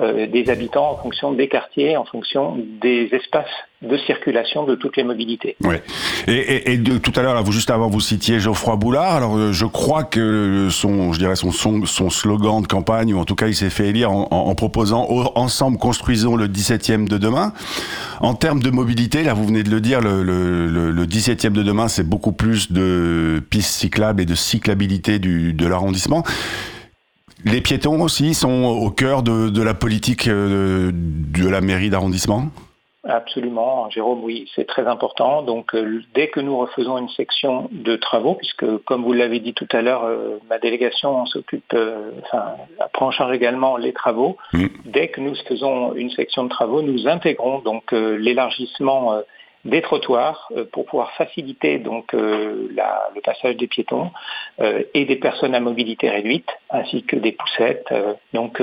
euh, 0.00 0.26
des 0.26 0.50
habitants 0.50 0.90
en 0.90 0.96
fonction 0.96 1.32
des 1.32 1.46
quartiers, 1.46 1.96
en 1.96 2.04
fonction 2.04 2.58
des 2.82 3.08
espaces 3.12 3.46
de 3.80 3.96
circulation 3.96 4.64
de 4.64 4.74
toutes 4.74 4.96
les 4.96 5.04
mobilités. 5.04 5.56
Ouais. 5.62 5.84
Et, 6.26 6.72
et, 6.72 6.78
de, 6.78 6.98
tout 6.98 7.12
à 7.14 7.22
l'heure, 7.22 7.40
vous 7.44 7.52
juste 7.52 7.70
avant, 7.70 7.88
vous 7.88 8.00
citiez 8.00 8.40
Geoffroy 8.40 8.74
Boulard. 8.74 9.14
Alors, 9.14 9.36
euh, 9.36 9.52
je 9.52 9.66
crois 9.66 10.02
que 10.02 10.66
son, 10.68 11.12
je 11.12 11.18
dirais 11.20 11.36
son, 11.36 11.52
son, 11.52 12.10
slogan 12.10 12.62
de 12.62 12.66
campagne, 12.66 13.14
ou 13.14 13.20
en 13.20 13.24
tout 13.24 13.36
cas, 13.36 13.46
il 13.46 13.54
s'est 13.54 13.70
fait 13.70 13.86
élire 13.86 14.10
en, 14.10 14.26
en, 14.32 14.54
proposant 14.56 15.06
ensemble 15.36 15.78
construisons 15.78 16.34
le 16.34 16.48
17e 16.48 17.06
de 17.06 17.16
demain. 17.16 17.52
En 18.20 18.34
termes 18.34 18.64
de 18.64 18.70
mobilité, 18.70 19.22
là, 19.22 19.32
vous 19.32 19.46
venez 19.46 19.62
de 19.62 19.70
le 19.70 19.80
dire, 19.80 20.00
le, 20.00 20.24
le, 20.24 20.90
le 20.90 21.06
17e 21.06 21.52
de 21.52 21.62
demain, 21.62 21.86
c'est 21.86 22.08
beaucoup 22.08 22.32
plus 22.32 22.72
de 22.72 23.40
pistes 23.48 23.74
cyclables 23.74 24.20
et 24.20 24.26
de 24.26 24.34
cyclabilité 24.34 25.20
du, 25.20 25.52
de 25.52 25.66
l'arrondissement. 25.68 26.24
Les 27.44 27.60
piétons 27.60 28.00
aussi 28.00 28.34
sont 28.34 28.64
au 28.64 28.90
cœur 28.90 29.22
de, 29.22 29.62
la 29.62 29.74
politique 29.74 30.28
euh, 30.28 30.90
de 30.92 31.48
la 31.48 31.60
mairie 31.60 31.90
d'arrondissement? 31.90 32.44
Absolument, 33.06 33.90
Jérôme, 33.90 34.24
oui, 34.24 34.50
c'est 34.54 34.66
très 34.66 34.86
important. 34.86 35.42
Donc 35.42 35.74
euh, 35.74 36.02
dès 36.14 36.28
que 36.28 36.40
nous 36.40 36.56
refaisons 36.56 36.96
une 36.96 37.10
section 37.10 37.68
de 37.70 37.96
travaux, 37.96 38.34
puisque 38.34 38.64
comme 38.84 39.04
vous 39.04 39.12
l'avez 39.12 39.40
dit 39.40 39.52
tout 39.52 39.68
à 39.72 39.82
l'heure, 39.82 40.04
euh, 40.04 40.38
ma 40.48 40.58
délégation 40.58 41.26
s'occupe, 41.26 41.76
enfin, 42.22 42.54
prend 42.94 43.08
en 43.08 43.10
charge 43.10 43.34
également 43.34 43.76
les 43.76 43.92
travaux. 43.92 44.38
Mm. 44.54 44.66
Dès 44.86 45.08
que 45.08 45.20
nous 45.20 45.34
faisons 45.46 45.94
une 45.94 46.10
section 46.10 46.44
de 46.44 46.48
travaux, 46.48 46.80
nous 46.80 47.06
intégrons 47.06 47.58
donc 47.58 47.92
l'élargissement 47.92 49.20
des 49.64 49.82
trottoirs 49.82 50.48
euh, 50.56 50.64
pour 50.70 50.86
pouvoir 50.86 51.12
faciliter 51.12 51.78
donc 51.78 52.14
euh, 52.14 52.68
le 53.14 53.20
passage 53.20 53.56
des 53.56 53.66
piétons 53.66 54.10
euh, 54.60 54.82
et 54.92 55.04
des 55.04 55.16
personnes 55.16 55.54
à 55.54 55.60
mobilité 55.60 56.10
réduite, 56.10 56.48
ainsi 56.70 57.02
que 57.02 57.16
des 57.16 57.32
poussettes. 57.32 57.92
donc 58.32 58.60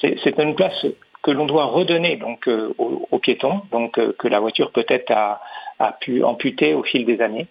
c'est 0.00 0.38
une 0.38 0.54
place 0.54 0.86
que 1.22 1.30
l'on 1.30 1.46
doit 1.46 1.66
redonner 1.66 2.16
donc 2.16 2.48
aux, 2.78 3.18
piétons, 3.18 3.62
donc 3.70 3.92
que 4.16 4.28
la 4.28 4.40
voiture 4.40 4.72
peut-être 4.72 5.12
a, 5.12 5.40
a, 5.78 5.92
pu 5.92 6.24
amputer 6.24 6.74
au 6.74 6.82
fil 6.82 7.04
des 7.04 7.20
années. 7.20 7.46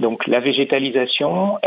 Donc 0.00 0.26
la 0.26 0.40
végétalisation, 0.40 1.58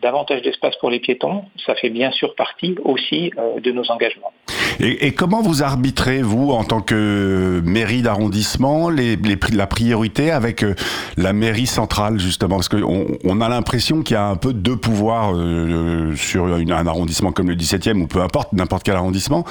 davantage 0.00 0.40
d'espace 0.40 0.76
pour 0.76 0.90
les 0.90 1.00
piétons, 1.00 1.44
ça 1.66 1.74
fait 1.74 1.90
bien 1.90 2.10
sûr 2.12 2.34
partie 2.34 2.76
aussi 2.82 3.30
de 3.58 3.70
nos 3.72 3.90
engagements. 3.90 4.32
Et, 4.80 5.12
comment 5.12 5.42
vous 5.42 5.64
arbitrez, 5.64 6.22
vous, 6.22 6.52
en 6.52 6.62
tant 6.62 6.80
que 6.80 7.60
mairie 7.64 8.02
d'arrondissement, 8.02 8.90
la 8.90 9.66
priorité 9.66 10.30
avec 10.30 10.62
euh, 10.62 10.74
la 11.16 11.32
mairie 11.32 11.66
centrale, 11.66 12.20
justement? 12.20 12.56
Parce 12.56 12.68
qu'on 12.68 13.06
on 13.24 13.40
a 13.40 13.48
l'impression 13.48 14.02
qu'il 14.02 14.14
y 14.14 14.16
a 14.16 14.26
un 14.26 14.36
peu 14.36 14.52
deux 14.52 14.76
pouvoirs 14.76 15.32
euh, 15.34 16.14
sur 16.14 16.46
un 16.46 16.86
arrondissement 16.86 17.32
comme 17.32 17.48
le 17.48 17.56
17e, 17.56 18.02
ou 18.02 18.06
peu 18.06 18.20
importe, 18.20 18.52
n'importe 18.52 18.84
quel 18.84 18.94
arrondissement. 18.94 19.44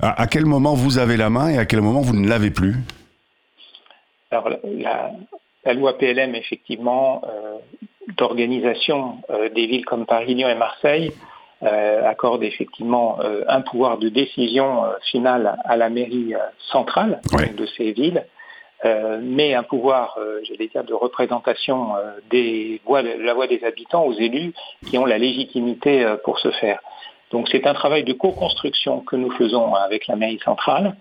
À, 0.00 0.26
quel 0.26 0.44
moment 0.44 0.74
vous 0.74 0.98
avez 0.98 1.16
la 1.16 1.30
main 1.30 1.48
et 1.48 1.58
à 1.58 1.64
quel 1.64 1.80
moment 1.80 2.00
vous 2.00 2.14
ne 2.14 2.28
l'avez 2.28 2.50
plus? 2.50 2.74
Alors, 4.32 4.50
la, 4.64 5.74
loi 5.74 5.96
PLM, 5.96 6.34
effectivement, 6.34 7.22
euh, 7.24 7.56
d'organisation 8.16 9.18
des 9.54 9.66
villes 9.66 9.84
comme 9.84 10.06
Paris, 10.06 10.34
Lyon 10.34 10.48
et 10.48 10.54
Marseille, 10.54 11.12
accorde 11.62 12.42
effectivement 12.42 13.18
un 13.48 13.60
pouvoir 13.62 13.98
de 13.98 14.08
décision 14.08 14.82
finale 15.10 15.56
à 15.64 15.76
la 15.76 15.88
mairie 15.88 16.34
centrale 16.70 17.20
de 17.56 17.66
ces 17.76 17.92
villes. 17.92 18.24
mais 19.22 19.54
un 19.54 19.62
pouvoir, 19.62 20.18
j'allais 20.42 20.68
dire, 20.68 20.84
de 20.84 20.94
représentation 20.94 21.92
des 22.30 22.80
voix, 22.84 23.02
de 23.02 23.22
la 23.22 23.34
voix 23.34 23.46
des 23.46 23.64
habitants 23.64 24.04
aux 24.04 24.12
élus 24.12 24.52
qui 24.86 24.98
ont 24.98 25.06
la 25.06 25.18
légitimité 25.18 26.06
pour 26.24 26.38
ce 26.38 26.50
faire. 26.50 26.80
Donc 27.32 27.48
c'est 27.50 27.66
un 27.66 27.74
travail 27.74 28.04
de 28.04 28.12
co-construction 28.12 29.00
que 29.00 29.16
nous 29.16 29.30
faisons 29.32 29.74
avec 29.74 30.06
la 30.06 30.16
mairie 30.16 30.40
centrale, 30.44 30.94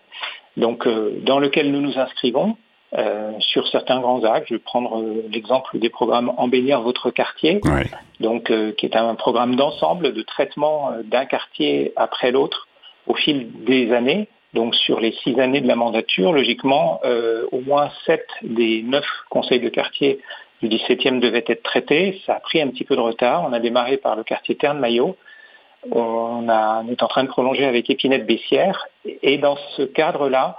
donc 0.57 0.87
dans 1.23 1.39
lequel 1.39 1.71
nous 1.71 1.81
nous 1.81 1.99
inscrivons 1.99 2.57
euh, 2.93 3.31
sur 3.39 3.67
certains 3.67 3.99
grands 3.99 4.23
axes. 4.23 4.47
Je 4.47 4.53
vais 4.53 4.59
prendre 4.59 5.01
euh, 5.01 5.23
l'exemple 5.31 5.79
des 5.79 5.89
programmes 5.89 6.31
Embellir 6.37 6.81
votre 6.81 7.09
quartier, 7.09 7.59
donc, 8.19 8.51
euh, 8.51 8.71
qui 8.73 8.85
est 8.85 8.95
un 8.95 9.15
programme 9.15 9.55
d'ensemble 9.55 10.13
de 10.13 10.21
traitement 10.21 10.91
d'un 11.03 11.25
quartier 11.25 11.93
après 11.95 12.31
l'autre 12.31 12.67
au 13.07 13.15
fil 13.15 13.49
des 13.65 13.91
années. 13.91 14.27
Donc 14.53 14.75
sur 14.75 14.99
les 15.01 15.11
six 15.11 15.37
années 15.39 15.61
de 15.61 15.67
la 15.67 15.75
mandature, 15.75 16.31
logiquement, 16.31 17.01
au 17.51 17.59
moins 17.59 17.89
sept 18.05 18.25
des 18.41 18.83
neuf 18.83 19.05
conseils 19.29 19.59
de 19.59 19.67
quartier 19.67 20.19
du 20.61 20.69
17e 20.69 21.19
devaient 21.19 21.43
être 21.45 21.63
traités. 21.63 22.21
Ça 22.25 22.35
a 22.35 22.39
pris 22.39 22.61
un 22.61 22.69
petit 22.69 22.85
peu 22.85 22.95
de 22.95 23.01
retard. 23.01 23.43
On 23.45 23.51
a 23.51 23.59
démarré 23.59 23.97
par 23.97 24.15
le 24.15 24.23
quartier 24.23 24.55
Terne-Maillot. 24.55 25.17
On, 25.91 26.49
on, 26.49 26.87
est 26.87 27.03
en 27.03 27.07
train 27.07 27.23
de 27.23 27.29
prolonger 27.29 27.65
avec 27.65 27.89
Épinette-Bessières. 27.89 28.87
Et 29.23 29.37
dans 29.37 29.57
ce 29.75 29.81
cadre-là, 29.81 30.55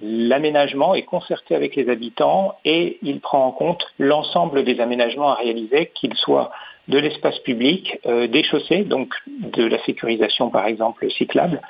L'aménagement 0.00 0.94
est 0.94 1.02
concerté 1.02 1.54
avec 1.54 1.74
les 1.74 1.88
habitants 1.88 2.56
et 2.64 2.98
il 3.02 3.20
prend 3.20 3.46
en 3.46 3.52
compte 3.52 3.84
l'ensemble 3.98 4.64
des 4.64 4.80
aménagements 4.80 5.30
à 5.30 5.34
réaliser, 5.34 5.90
qu'ils 5.94 6.14
soient 6.14 6.50
de 6.86 6.98
l'espace 6.98 7.38
public, 7.40 7.98
euh, 8.06 8.28
des 8.28 8.44
chaussées, 8.44 8.84
donc 8.84 9.12
de 9.26 9.64
la 9.64 9.82
sécurisation 9.84 10.50
par 10.50 10.66
exemple 10.66 11.10
cyclable, 11.10 11.60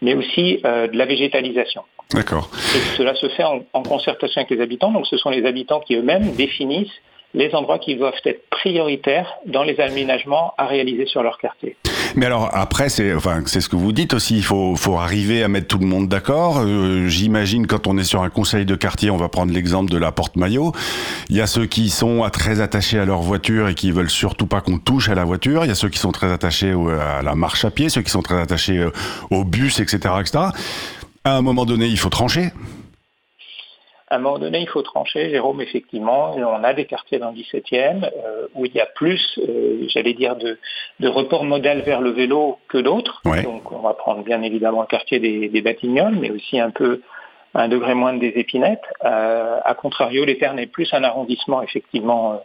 mais 0.00 0.14
aussi 0.14 0.60
euh, 0.64 0.86
de 0.86 0.96
la 0.96 1.06
végétalisation. 1.06 1.82
D'accord. 2.14 2.50
Et 2.54 2.96
cela 2.96 3.14
se 3.14 3.28
fait 3.30 3.44
en, 3.44 3.62
en, 3.72 3.82
concertation 3.82 4.40
avec 4.40 4.50
les 4.50 4.62
habitants, 4.62 4.92
donc 4.92 5.06
ce 5.06 5.16
sont 5.16 5.30
les 5.30 5.44
habitants 5.44 5.80
qui 5.80 5.94
eux-mêmes 5.96 6.32
définissent 6.36 7.00
les 7.34 7.54
endroits 7.54 7.78
qui 7.78 7.96
doivent 7.96 8.14
être 8.24 8.48
prioritaires 8.50 9.32
dans 9.46 9.62
les 9.62 9.80
aménagements 9.80 10.54
à 10.58 10.66
réaliser 10.66 11.06
sur 11.06 11.22
leur 11.22 11.38
quartier. 11.38 11.76
Mais 12.14 12.26
alors 12.26 12.50
après, 12.52 12.88
c'est 12.90 13.14
enfin 13.14 13.42
ce 13.46 13.68
que 13.68 13.76
vous 13.76 13.92
dites 13.92 14.12
aussi. 14.12 14.36
Il 14.36 14.42
faut 14.42 14.76
faut 14.76 14.96
arriver 14.96 15.42
à 15.42 15.48
mettre 15.48 15.66
tout 15.66 15.78
le 15.78 15.86
monde 15.86 16.08
d'accord. 16.08 16.58
Euh, 16.58 17.08
j'imagine 17.08 17.66
quand 17.66 17.86
on 17.86 17.96
est 17.96 18.04
sur 18.04 18.22
un 18.22 18.28
conseil 18.28 18.66
de 18.66 18.74
quartier, 18.74 19.10
on 19.10 19.16
va 19.16 19.28
prendre 19.28 19.52
l'exemple 19.52 19.90
de 19.90 19.96
la 19.96 20.12
porte 20.12 20.36
maillot. 20.36 20.72
Il 21.30 21.36
y 21.36 21.40
a 21.40 21.46
ceux 21.46 21.66
qui 21.66 21.88
sont 21.88 22.28
très 22.30 22.60
attachés 22.60 22.98
à 22.98 23.06
leur 23.06 23.22
voiture 23.22 23.68
et 23.68 23.74
qui 23.74 23.90
veulent 23.90 24.10
surtout 24.10 24.46
pas 24.46 24.60
qu'on 24.60 24.78
touche 24.78 25.08
à 25.08 25.14
la 25.14 25.24
voiture. 25.24 25.64
Il 25.64 25.68
y 25.68 25.72
a 25.72 25.74
ceux 25.74 25.88
qui 25.88 25.98
sont 25.98 26.12
très 26.12 26.30
attachés 26.30 26.72
à 26.72 27.22
la 27.22 27.34
marche 27.34 27.64
à 27.64 27.70
pied, 27.70 27.88
ceux 27.88 28.02
qui 28.02 28.10
sont 28.10 28.22
très 28.22 28.40
attachés 28.40 28.78
euh, 28.78 28.90
au 29.30 29.44
bus, 29.44 29.80
etc., 29.80 30.14
etc. 30.20 30.38
À 31.24 31.36
un 31.36 31.42
moment 31.42 31.64
donné, 31.64 31.86
il 31.86 31.98
faut 31.98 32.10
trancher 32.10 32.50
à 34.12 34.16
un 34.16 34.18
moment 34.18 34.38
donné, 34.38 34.60
il 34.60 34.68
faut 34.68 34.82
trancher, 34.82 35.30
Jérôme, 35.30 35.62
effectivement. 35.62 36.34
On 36.36 36.64
a 36.64 36.74
des 36.74 36.84
quartiers 36.84 37.18
dans 37.18 37.30
le 37.30 37.36
17e 37.36 38.04
euh, 38.04 38.46
où 38.54 38.66
il 38.66 38.74
y 38.74 38.80
a 38.80 38.84
plus, 38.84 39.38
euh, 39.38 39.86
j'allais 39.88 40.12
dire, 40.12 40.36
de, 40.36 40.58
de 41.00 41.08
report 41.08 41.44
modèle 41.44 41.80
vers 41.80 42.02
le 42.02 42.10
vélo 42.10 42.58
que 42.68 42.76
d'autres. 42.76 43.22
Donc 43.42 43.72
on 43.72 43.78
va 43.78 43.94
prendre 43.94 44.22
bien 44.22 44.42
évidemment 44.42 44.82
le 44.82 44.86
quartier 44.86 45.18
des, 45.18 45.62
Batignolles, 45.62 46.16
mais 46.20 46.30
aussi 46.30 46.60
un 46.60 46.70
peu 46.70 47.00
un 47.54 47.68
degré 47.68 47.94
moins 47.94 48.12
des 48.12 48.34
épinettes. 48.36 48.84
Euh, 49.02 49.58
a 49.64 49.74
contrario, 49.74 50.26
l'Éterne 50.26 50.58
est 50.58 50.66
plus 50.66 50.92
un 50.92 51.04
arrondissement, 51.04 51.62
effectivement, 51.62 52.42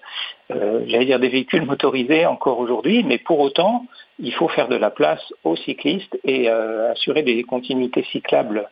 j'allais 0.50 1.06
dire 1.06 1.20
des 1.20 1.28
véhicules 1.28 1.66
motorisés 1.66 2.26
encore 2.26 2.60
aujourd'hui, 2.60 3.04
mais 3.04 3.18
pour 3.18 3.42
autant, 3.42 3.86
il 4.20 4.34
faut 4.34 4.48
faire 4.48 4.70
de 4.70 4.78
la 4.78 4.90
place 4.90 5.34
aux 5.44 5.58
cyclistes 5.58 6.18
et 6.24 6.50
assurer 6.50 7.24
des 7.24 7.44
continuités 7.44 8.06
cyclables 8.12 8.70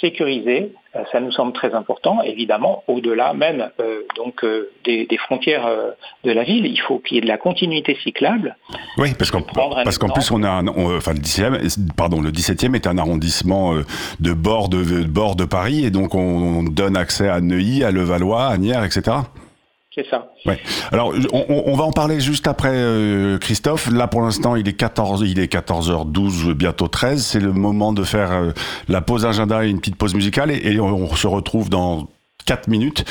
sécurisé, 0.00 0.72
euh, 0.94 1.02
ça 1.10 1.20
nous 1.20 1.32
semble 1.32 1.52
très 1.52 1.74
important. 1.74 2.22
Évidemment, 2.22 2.84
au-delà 2.86 3.34
même 3.34 3.70
euh, 3.80 4.02
donc 4.16 4.44
euh, 4.44 4.70
des, 4.84 5.06
frontières 5.18 5.68
de 6.24 6.32
la 6.32 6.42
ville, 6.42 6.66
il 6.66 6.80
faut 6.80 6.98
qu'il 6.98 7.16
y 7.16 7.18
ait 7.18 7.22
de 7.22 7.28
la 7.28 7.38
continuité 7.38 7.96
cyclable. 8.02 8.56
Oui, 8.98 9.10
parce 9.18 9.30
qu'en 9.30 9.42
plus 10.08 10.30
on 10.30 10.42
a, 10.42 10.62
enfin 10.62 11.12
le 11.12 11.20
17e, 11.20 11.94
pardon, 11.96 12.20
le 12.20 12.30
17e 12.30 12.74
est 12.74 12.86
un 12.86 12.98
arrondissement 12.98 13.74
de 14.20 14.32
bord 14.32 14.68
de, 14.68 15.04
bord 15.04 15.36
de 15.36 15.44
Paris 15.44 15.84
et 15.84 15.90
donc 15.90 16.14
on, 16.14 16.62
donne 16.62 16.96
accès 16.96 17.28
à 17.28 17.40
Neuilly, 17.40 17.84
à 17.84 17.90
Levallois, 17.90 18.46
à 18.46 18.56
Nières, 18.56 18.84
etc. 18.84 19.16
C'est 19.94 20.06
ça. 20.08 20.32
Ouais. 20.46 20.58
Alors, 20.90 21.12
on, 21.32 21.76
va 21.76 21.84
en 21.84 21.92
parler 21.92 22.18
juste 22.18 22.48
après, 22.48 22.72
euh, 22.72 23.36
Christophe. 23.36 23.90
Là, 23.90 24.08
pour 24.08 24.22
l'instant, 24.22 24.56
il 24.56 24.66
est 24.66 24.72
14, 24.72 25.22
il 25.26 25.38
est 25.38 25.52
14h12, 25.52 26.54
bientôt 26.54 26.88
13. 26.88 27.22
C'est 27.22 27.40
le 27.40 27.52
moment 27.52 27.92
de 27.92 28.02
faire 28.02 28.32
euh, 28.32 28.52
la 28.88 29.02
pause 29.02 29.26
agenda 29.26 29.66
et 29.66 29.68
une 29.68 29.80
petite 29.80 29.96
pause 29.96 30.14
musicale. 30.14 30.50
et 30.50 30.80
on 30.80 31.14
se 31.14 31.26
retrouve 31.26 31.68
dans 31.68 32.08
4 32.44 32.68
minutes. 32.68 33.04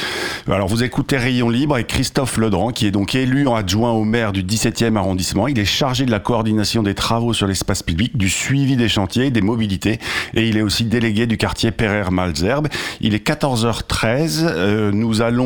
Alors 0.49 0.67
vous 0.67 0.83
écoutez 0.83 1.17
Rayon 1.17 1.49
Libre 1.49 1.77
et 1.77 1.83
Christophe 1.83 2.37
Ledran 2.37 2.71
qui 2.71 2.87
est 2.87 2.91
donc 2.91 3.15
élu 3.15 3.47
en 3.47 3.55
adjoint 3.55 3.91
au 3.91 4.03
maire 4.03 4.31
du 4.31 4.43
17e 4.43 4.95
arrondissement. 4.95 5.47
Il 5.47 5.59
est 5.59 5.65
chargé 5.65 6.05
de 6.05 6.11
la 6.11 6.19
coordination 6.19 6.83
des 6.83 6.95
travaux 6.95 7.33
sur 7.33 7.47
l'espace 7.47 7.83
public, 7.83 8.17
du 8.17 8.29
suivi 8.29 8.75
des 8.75 8.89
chantiers, 8.89 9.31
des 9.31 9.41
mobilités 9.41 9.99
et 10.33 10.47
il 10.47 10.57
est 10.57 10.61
aussi 10.61 10.83
délégué 10.83 11.27
du 11.27 11.37
quartier 11.37 11.71
Pereire-Malzerbe. 11.71 12.67
Il 12.99 13.13
est 13.13 13.25
14h13. 13.25 14.41
Euh, 14.43 14.91
nous 14.91 15.21
allons... 15.21 15.45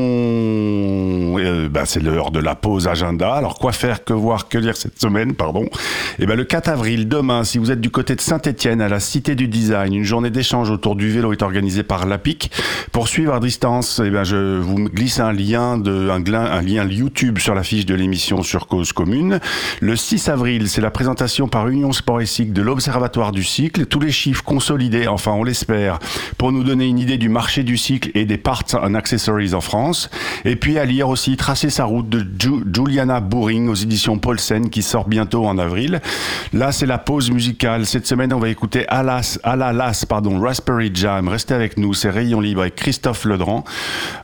Euh, 1.40 1.70
bah, 1.70 1.84
c'est 1.86 2.02
l'heure 2.02 2.32
de 2.32 2.40
la 2.40 2.56
pause 2.56 2.88
agenda. 2.88 3.34
Alors 3.34 3.56
quoi 3.60 3.72
faire, 3.72 4.04
que 4.04 4.14
voir, 4.14 4.48
que 4.48 4.58
lire 4.58 4.78
cette 4.78 5.00
semaine, 5.00 5.34
pardon? 5.36 5.64
Et 5.64 6.24
eh 6.24 6.26
ben 6.26 6.36
le 6.36 6.44
4 6.44 6.70
avril, 6.70 7.08
demain, 7.08 7.44
si 7.44 7.58
vous 7.58 7.72
êtes 7.72 7.82
du 7.82 7.90
côté 7.90 8.16
de 8.16 8.22
Saint-Etienne 8.22 8.82
à 8.82 8.90
la 8.90 9.00
Cité 9.00 9.36
du 9.36 9.48
Design, 9.48 9.94
une 9.94 10.04
journée 10.04 10.30
d'échange 10.30 10.70
autour 10.70 10.96
du 10.96 11.10
vélo 11.10 11.34
est 11.34 11.42
organisée 11.42 11.84
par 11.84 12.06
l'APIC 12.06 12.52
pour 12.92 13.08
suivre 13.08 13.34
à 13.34 13.40
distance 13.40 13.75
eh 14.04 14.10
bien, 14.10 14.24
je 14.24 14.58
vous 14.60 14.76
glisse 14.76 15.20
un 15.20 15.34
lien, 15.34 15.78
de, 15.78 16.10
un, 16.10 16.62
lien 16.62 16.86
YouTube 16.86 17.40
sur 17.40 17.56
la 17.56 17.64
fiche 17.64 17.86
de 17.86 17.94
l'émission 17.94 18.42
sur 18.42 18.68
Cause 18.68 18.94
Commune. 18.94 19.40
Le 19.82 19.96
6 19.96 20.30
avril, 20.30 20.70
c'est 20.70 20.82
la 20.82 20.92
présentation 20.92 21.48
par 21.48 21.68
Union 21.68 21.92
Sport 21.92 22.22
et 22.22 22.26
Cycle 22.26 22.54
de 22.54 22.62
l'Observatoire 22.62 23.32
du 23.32 23.44
cycle. 23.44 23.86
Tous 23.86 24.00
les 24.00 24.12
chiffres 24.12 24.44
consolidés, 24.44 25.08
enfin 25.08 25.32
on 25.32 25.44
l'espère, 25.44 26.00
pour 26.38 26.52
nous 26.52 26.64
donner 26.64 26.86
une 26.86 27.00
idée 27.00 27.18
du 27.18 27.28
marché 27.28 27.64
du 27.64 27.76
cycle 27.78 28.12
et 28.14 28.26
des 28.26 28.38
parts 28.38 28.64
and 28.74 28.94
accessories 28.94 29.54
en 29.54 29.62
France. 29.62 30.10
Et 30.46 30.56
puis 30.56 30.80
à 30.80 30.86
lire 30.86 31.10
aussi 31.10 31.36
Tracer 31.36 31.70
sa 31.70 31.84
route 31.84 32.08
de 32.08 32.26
Juliana 32.74 33.20
Boring 33.20 33.68
aux 33.68 33.76
éditions 33.76 34.18
Paulsen 34.18 34.70
qui 34.70 34.84
sort 34.84 35.08
bientôt 35.08 35.46
en 35.46 35.58
avril. 35.58 36.02
Là, 36.54 36.72
c'est 36.72 36.86
la 36.86 36.98
pause 36.98 37.30
musicale. 37.30 37.86
Cette 37.86 38.08
semaine, 38.08 38.32
on 38.34 38.40
va 38.40 38.50
écouter 38.50 38.88
Alas, 38.88 39.38
Alalas, 39.44 40.06
pardon, 40.08 40.40
Raspberry 40.40 40.92
Jam. 40.94 41.28
Restez 41.28 41.54
avec 41.54 41.78
nous, 41.78 41.94
c'est 41.94 42.10
Rayon 42.10 42.40
Libre 42.40 42.62
avec 42.62 42.76
Christophe 42.76 43.26
Ledran 43.26 43.65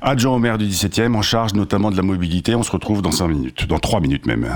adjoint 0.01 0.35
au 0.35 0.39
maire 0.39 0.57
du 0.57 0.65
17e, 0.65 1.15
en 1.15 1.21
charge 1.21 1.53
notamment 1.53 1.91
de 1.91 1.97
la 1.97 2.03
mobilité. 2.03 2.55
On 2.55 2.63
se 2.63 2.71
retrouve 2.71 3.01
dans 3.01 3.11
5 3.11 3.27
minutes, 3.27 3.67
dans 3.67 3.79
3 3.79 3.99
minutes 3.99 4.25
même. 4.25 4.47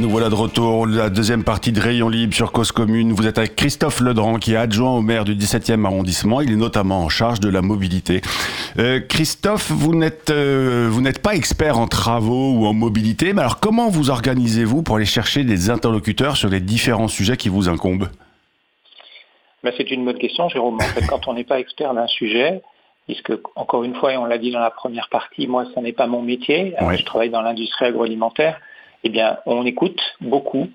Nous 0.00 0.08
voilà 0.08 0.30
de 0.30 0.34
retour. 0.34 0.86
La 0.86 1.10
deuxième 1.10 1.44
partie 1.44 1.72
de 1.72 1.80
Rayon 1.80 2.08
Libre 2.08 2.32
sur 2.32 2.52
Cause 2.52 2.72
Commune. 2.72 3.12
Vous 3.12 3.26
êtes 3.26 3.36
avec 3.36 3.54
Christophe 3.54 4.00
Ledrant, 4.00 4.36
qui 4.36 4.54
est 4.54 4.56
adjoint 4.56 4.96
au 4.96 5.02
maire 5.02 5.24
du 5.24 5.34
17e 5.34 5.84
arrondissement. 5.84 6.40
Il 6.40 6.52
est 6.52 6.56
notamment 6.56 7.00
en 7.00 7.10
charge 7.10 7.38
de 7.38 7.50
la 7.50 7.60
mobilité. 7.60 8.22
Euh, 8.78 9.00
Christophe, 9.00 9.70
vous 9.70 9.94
n'êtes 9.94 10.30
euh, 10.30 10.88
vous 10.90 11.02
n'êtes 11.02 11.20
pas 11.20 11.34
expert 11.34 11.78
en 11.78 11.86
travaux 11.86 12.52
ou 12.54 12.66
en 12.66 12.72
mobilité, 12.72 13.34
mais 13.34 13.42
alors 13.42 13.60
comment 13.60 13.90
vous 13.90 14.08
organisez-vous 14.08 14.82
pour 14.82 14.96
aller 14.96 15.04
chercher 15.04 15.44
des 15.44 15.68
interlocuteurs 15.68 16.36
sur 16.38 16.48
les 16.48 16.60
différents 16.60 17.08
sujets 17.08 17.36
qui 17.36 17.50
vous 17.50 17.68
incombent? 17.68 18.08
Ben, 19.62 19.72
C'est 19.76 19.90
une 19.90 20.06
bonne 20.06 20.18
question, 20.18 20.48
Jérôme. 20.48 20.76
En 20.76 20.94
fait, 20.94 21.06
quand 21.06 21.28
on 21.28 21.34
n'est 21.34 21.44
pas 21.44 21.60
expert 21.60 21.92
d'un 21.92 22.06
sujet, 22.06 22.62
puisque, 23.06 23.32
encore 23.54 23.84
une 23.84 23.94
fois, 23.94 24.14
et 24.14 24.16
on 24.16 24.24
l'a 24.24 24.38
dit 24.38 24.50
dans 24.50 24.60
la 24.60 24.70
première 24.70 25.10
partie, 25.10 25.46
moi, 25.46 25.66
ce 25.74 25.80
n'est 25.80 25.92
pas 25.92 26.06
mon 26.06 26.22
métier. 26.22 26.74
Je 26.80 27.04
travaille 27.04 27.30
dans 27.30 27.42
l'industrie 27.42 27.84
agroalimentaire 27.84 28.58
eh 29.04 29.22
on 29.46 29.64
écoute 29.64 30.00
beaucoup, 30.20 30.68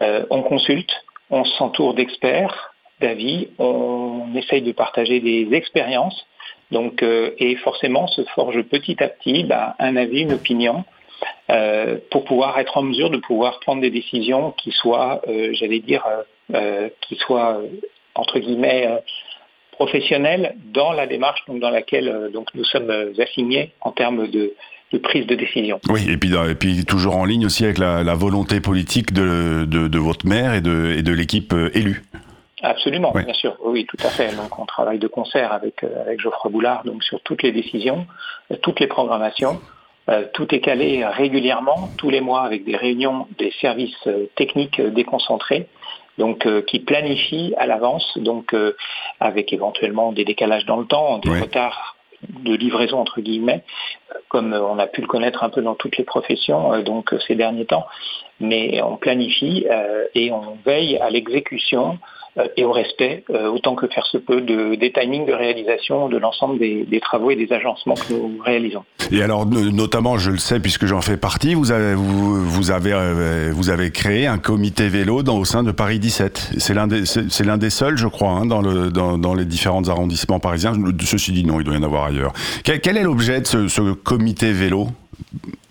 euh, 0.00 0.24
on 0.30 0.42
consulte, 0.42 0.90
on 1.30 1.44
s'entoure 1.44 1.94
d'experts, 1.94 2.74
d'avis, 3.00 3.48
on 3.58 4.34
essaye 4.34 4.62
de 4.62 4.72
partager 4.72 5.20
des 5.20 5.48
expériences. 5.52 6.26
Donc, 6.70 7.02
euh, 7.02 7.34
et 7.38 7.56
forcément, 7.56 8.06
se 8.08 8.22
forge 8.34 8.62
petit 8.62 9.02
à 9.02 9.08
petit 9.08 9.44
bah, 9.44 9.76
un 9.78 9.96
avis, 9.96 10.22
une 10.22 10.32
opinion, 10.32 10.84
euh, 11.50 11.98
pour 12.10 12.24
pouvoir 12.24 12.58
être 12.58 12.76
en 12.76 12.82
mesure 12.82 13.10
de 13.10 13.18
pouvoir 13.18 13.60
prendre 13.60 13.80
des 13.80 13.90
décisions 13.90 14.52
qui 14.52 14.72
soient, 14.72 15.20
j'allais 15.52 15.80
dire, 15.80 16.04
qui 17.02 17.16
soient 17.16 17.60
entre 18.14 18.38
guillemets 18.40 18.88
professionnelles 19.72 20.56
dans 20.72 20.92
la 20.92 21.06
démarche 21.06 21.42
dans 21.46 21.70
laquelle 21.70 22.30
donc, 22.32 22.48
nous 22.54 22.64
sommes 22.64 23.12
assignés 23.18 23.72
en 23.80 23.92
termes 23.92 24.26
de, 24.28 24.54
de 24.92 24.98
prise 24.98 25.26
de 25.26 25.34
décision. 25.34 25.80
Oui, 25.88 26.06
et 26.08 26.16
puis, 26.16 26.32
et 26.34 26.54
puis 26.54 26.84
toujours 26.84 27.16
en 27.16 27.24
ligne 27.24 27.46
aussi 27.46 27.64
avec 27.64 27.78
la, 27.78 28.14
volonté 28.14 28.60
politique 28.60 29.12
de, 29.12 29.64
de, 29.64 29.98
votre 29.98 30.26
maire 30.26 30.54
et 30.54 30.60
de, 30.60 30.94
et 30.98 31.02
de 31.02 31.12
l'équipe 31.12 31.52
euh, 31.52 31.70
élue. 31.74 32.02
Absolument, 32.62 33.12
bien 33.12 33.32
sûr, 33.32 33.56
oui, 33.64 33.86
tout 33.86 33.96
à 34.04 34.10
fait. 34.10 34.36
Donc 34.36 34.58
on 34.58 34.66
travaille 34.66 34.98
de 34.98 35.08
concert 35.08 35.52
avec, 35.52 35.82
euh, 35.82 36.02
avec 36.02 36.20
Geoffroy 36.20 36.50
Boulard 36.50 36.84
donc 36.84 37.02
sur 37.02 37.20
toutes 37.22 37.42
les 37.42 37.50
décisions, 37.50 38.06
euh, 38.50 38.56
toutes 38.62 38.80
les 38.80 38.86
programmations. 38.86 39.60
tout 40.34 40.52
est 40.54 40.60
calé 40.60 41.04
régulièrement, 41.04 41.88
tous 41.96 42.10
les 42.10 42.20
mois, 42.20 42.42
avec 42.42 42.64
des 42.64 42.76
réunions 42.76 43.28
des 43.38 43.52
services 43.60 44.08
techniques 44.34 44.80
déconcentrés, 44.80 45.68
donc 46.18 46.46
qui 46.66 46.80
planifient 46.80 47.54
à 47.56 47.66
l'avance, 47.66 48.18
donc 48.18 48.52
avec 49.20 49.52
éventuellement 49.52 50.10
des 50.12 50.24
décalages 50.24 50.66
dans 50.66 50.76
le 50.76 50.86
temps, 50.86 51.18
des 51.18 51.30
retards 51.30 51.96
de 52.28 52.54
livraison 52.54 52.98
entre 52.98 53.20
guillemets, 53.20 53.62
comme 54.28 54.52
on 54.54 54.78
a 54.78 54.86
pu 54.86 55.00
le 55.02 55.06
connaître 55.06 55.44
un 55.44 55.50
peu 55.50 55.62
dans 55.62 55.74
toutes 55.74 55.96
les 55.98 56.04
professions 56.04 56.72
euh, 56.72 56.82
donc 56.82 57.12
euh, 57.12 57.18
ces 57.26 57.34
derniers 57.34 57.66
temps. 57.66 57.86
Mais 58.40 58.82
on 58.82 58.96
planifie 58.96 59.66
euh, 59.70 60.04
et 60.14 60.32
on 60.32 60.56
veille 60.64 60.98
à 60.98 61.10
l'exécution 61.10 61.98
et 62.56 62.64
au 62.64 62.72
respect, 62.72 63.24
autant 63.28 63.74
que 63.74 63.86
faire 63.88 64.06
se 64.06 64.16
peut, 64.16 64.40
de, 64.40 64.74
des 64.74 64.90
timings 64.90 65.26
de 65.26 65.34
réalisation 65.34 66.08
de 66.08 66.16
l'ensemble 66.16 66.58
des, 66.58 67.00
travaux 67.00 67.30
et 67.30 67.36
des 67.36 67.52
agencements 67.52 67.92
que 67.92 68.14
nous 68.14 68.38
réalisons. 68.42 68.84
Et 69.10 69.22
alors, 69.22 69.44
notamment, 69.44 70.16
je 70.16 70.30
le 70.30 70.38
sais 70.38 70.58
puisque 70.58 70.86
j'en 70.86 71.02
fais 71.02 71.18
partie, 71.18 71.52
vous 71.52 71.72
avez, 71.72 71.94
vous, 71.94 72.70
avez, 72.70 73.50
vous 73.50 73.68
avez 73.68 73.90
créé 73.90 74.26
un 74.26 74.38
comité 74.38 74.88
vélo 74.88 75.22
dans, 75.22 75.36
au 75.36 75.44
sein 75.44 75.62
de 75.62 75.72
Paris 75.72 75.98
17. 75.98 76.52
C'est 76.56 76.72
l'un 76.72 76.86
des, 76.86 77.02
des 77.02 77.70
seuls, 77.70 77.98
je 77.98 78.06
crois, 78.06 78.30
hein, 78.30 78.46
dans, 78.46 78.62
le, 78.62 78.90
dans, 78.90 79.34
les 79.34 79.44
différents 79.44 79.86
arrondissements 79.86 80.40
parisiens. 80.40 80.72
Ceci 81.02 81.32
dit, 81.32 81.44
non, 81.44 81.60
il 81.60 81.64
doit 81.64 81.74
y 81.74 81.78
en 81.78 81.82
avoir 81.82 82.04
ailleurs. 82.04 82.32
Quel, 82.64 82.96
est 82.96 83.02
l'objet 83.02 83.42
de 83.42 83.46
ce, 83.46 83.68
ce 83.68 83.92
comité 84.04 84.52
vélo 84.52 84.88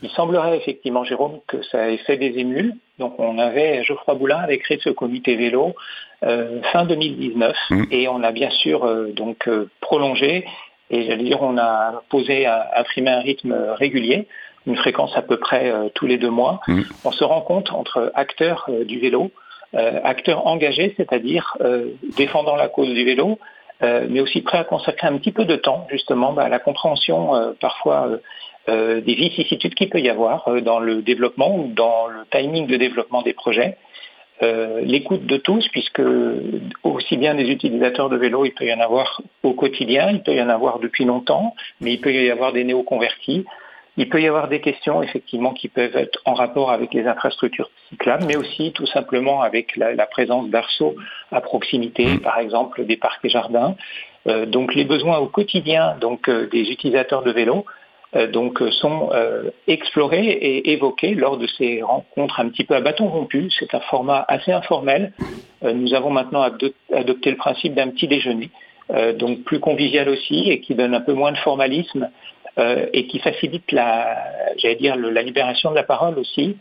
il 0.03 0.09
semblerait 0.09 0.57
effectivement, 0.57 1.03
Jérôme, 1.03 1.39
que 1.47 1.61
ça 1.63 1.89
ait 1.89 1.97
fait 1.97 2.17
des 2.17 2.39
émules. 2.39 2.75
Donc 2.99 3.19
on 3.19 3.37
avait, 3.37 3.83
Geoffroy 3.83 4.15
Boulin 4.15 4.37
avait 4.37 4.57
créé 4.57 4.79
ce 4.83 4.89
comité 4.89 5.35
vélo 5.35 5.75
euh, 6.23 6.61
fin 6.71 6.85
2019 6.85 7.55
mmh. 7.69 7.83
et 7.91 8.07
on 8.07 8.23
a 8.23 8.31
bien 8.31 8.49
sûr 8.49 8.85
euh, 8.85 9.11
donc 9.11 9.47
euh, 9.47 9.69
prolongé 9.79 10.45
et 10.89 11.05
j'allais 11.05 11.23
dire 11.23 11.41
on 11.41 11.57
a 11.57 12.03
posé, 12.09 12.45
imprimé 12.45 13.11
un 13.11 13.21
rythme 13.21 13.55
régulier, 13.77 14.27
une 14.67 14.75
fréquence 14.75 15.15
à 15.15 15.21
peu 15.21 15.37
près 15.37 15.73
tous 15.95 16.05
les 16.05 16.17
deux 16.17 16.29
mois. 16.29 16.59
Mmh. 16.67 16.81
On 17.05 17.11
se 17.11 17.23
rend 17.23 17.41
compte 17.41 17.71
entre 17.71 18.11
acteurs 18.13 18.69
du 18.85 18.99
vélo, 18.99 19.31
acteurs 19.73 20.45
engagés, 20.47 20.93
c'est-à-dire 20.97 21.57
défendant 22.17 22.57
la 22.57 22.67
cause 22.67 22.89
du 22.89 23.05
vélo, 23.05 23.39
mais 23.81 24.19
aussi 24.19 24.41
prêts 24.41 24.59
à 24.59 24.63
consacrer 24.63 25.07
un 25.07 25.17
petit 25.17 25.31
peu 25.31 25.45
de 25.45 25.55
temps 25.55 25.87
justement 25.89 26.33
bah, 26.33 26.43
à 26.43 26.49
la 26.49 26.59
compréhension 26.59 27.55
parfois 27.59 28.19
euh, 28.69 29.01
des 29.01 29.15
vicissitudes 29.15 29.73
qu'il 29.73 29.89
peut 29.89 30.01
y 30.01 30.09
avoir 30.09 30.47
euh, 30.47 30.61
dans 30.61 30.79
le 30.79 31.01
développement 31.01 31.57
ou 31.57 31.71
dans 31.73 32.05
le 32.05 32.19
timing 32.29 32.67
de 32.67 32.77
développement 32.77 33.23
des 33.23 33.33
projets. 33.33 33.75
Euh, 34.43 34.81
l'écoute 34.81 35.25
de 35.25 35.37
tous, 35.37 35.67
puisque 35.69 36.01
aussi 36.83 37.17
bien 37.17 37.33
des 37.33 37.49
utilisateurs 37.49 38.09
de 38.09 38.17
vélo, 38.17 38.45
il 38.45 38.51
peut 38.51 38.65
y 38.65 38.73
en 38.73 38.79
avoir 38.79 39.19
au 39.41 39.53
quotidien, 39.53 40.11
il 40.11 40.21
peut 40.21 40.35
y 40.35 40.41
en 40.43 40.49
avoir 40.49 40.77
depuis 40.77 41.05
longtemps, 41.05 41.55
mais 41.79 41.93
il 41.93 42.01
peut 42.01 42.13
y 42.13 42.29
avoir 42.29 42.53
des 42.53 42.63
néo-convertis. 42.63 43.45
Il 43.97 44.07
peut 44.09 44.21
y 44.21 44.27
avoir 44.27 44.47
des 44.47 44.61
questions 44.61 45.03
effectivement 45.03 45.53
qui 45.53 45.67
peuvent 45.67 45.95
être 45.95 46.19
en 46.25 46.33
rapport 46.33 46.71
avec 46.71 46.93
les 46.93 47.05
infrastructures 47.07 47.69
cyclables, 47.89 48.23
mais 48.25 48.37
aussi 48.37 48.71
tout 48.71 48.85
simplement 48.85 49.41
avec 49.41 49.75
la, 49.75 50.05
présence 50.05 50.49
d'arceaux 50.49 50.95
à 51.31 51.41
proximité, 51.41 52.05
mmh. 52.05 52.19
par 52.19 52.39
exemple 52.39 52.85
des 52.85 52.97
parcs 52.97 53.23
et 53.25 53.29
jardins. 53.29 53.75
donc 54.47 54.75
les 54.75 54.85
besoins 54.85 55.17
au 55.17 55.27
quotidien 55.27 55.97
donc 55.99 56.29
des 56.29 56.71
utilisateurs 56.71 57.23
de 57.23 57.31
vélo 57.31 57.65
euh, 58.15 58.27
donc 58.27 58.61
euh, 58.61 58.71
sont 58.71 59.09
euh, 59.13 59.51
explorés 59.67 60.27
et 60.27 60.73
évoqués 60.73 61.13
lors 61.15 61.37
de 61.37 61.47
ces 61.47 61.81
rencontres 61.81 62.41
un 62.41 62.49
petit 62.49 62.65
peu 62.65 62.75
à 62.75 62.81
bâton 62.81 63.07
rompu. 63.07 63.49
C'est 63.57 63.73
un 63.73 63.79
format 63.79 64.25
assez 64.27 64.51
informel. 64.51 65.13
nous 65.63 65.93
avons 65.93 66.09
maintenant 66.09 66.41
adopté 66.41 67.31
le 67.31 67.37
principe 67.37 67.75
d'un 67.75 67.89
petit 67.89 68.07
déjeuner, 68.07 68.49
donc 69.19 69.43
plus 69.43 69.59
convivial 69.59 70.09
aussi 70.09 70.49
et 70.49 70.59
qui 70.59 70.73
donne 70.73 70.95
un 70.95 71.01
peu 71.01 71.13
moins 71.13 71.31
de 71.31 71.37
formalisme 71.37 72.09
et 72.57 73.07
qui 73.07 73.19
facilite 73.19 73.71
la, 73.71 74.17
j'allais 74.57 74.75
dire, 74.75 74.95
la 74.95 75.21
libération 75.21 75.71
de 75.71 75.75
la 75.75 75.83
parole 75.83 76.19
aussi. 76.19 76.57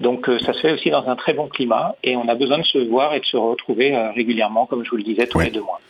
Donc 0.00 0.28
ça 0.44 0.52
se 0.52 0.60
fait 0.60 0.72
aussi 0.72 0.90
dans 0.90 1.08
un 1.08 1.16
très 1.16 1.32
bon 1.32 1.48
climat 1.48 1.94
et 2.04 2.16
on 2.16 2.28
a 2.28 2.34
besoin 2.34 2.58
de 2.58 2.64
se 2.64 2.78
voir 2.78 3.14
et 3.14 3.20
de 3.20 3.24
se 3.24 3.36
retrouver 3.36 3.96
régulièrement, 4.14 4.66
comme 4.66 4.84
je 4.84 4.90
vous 4.90 4.96
le 4.96 5.02
disais, 5.04 5.26
tous 5.26 5.40
les 5.40 5.50
deux 5.50 5.62
mois. 5.62 5.80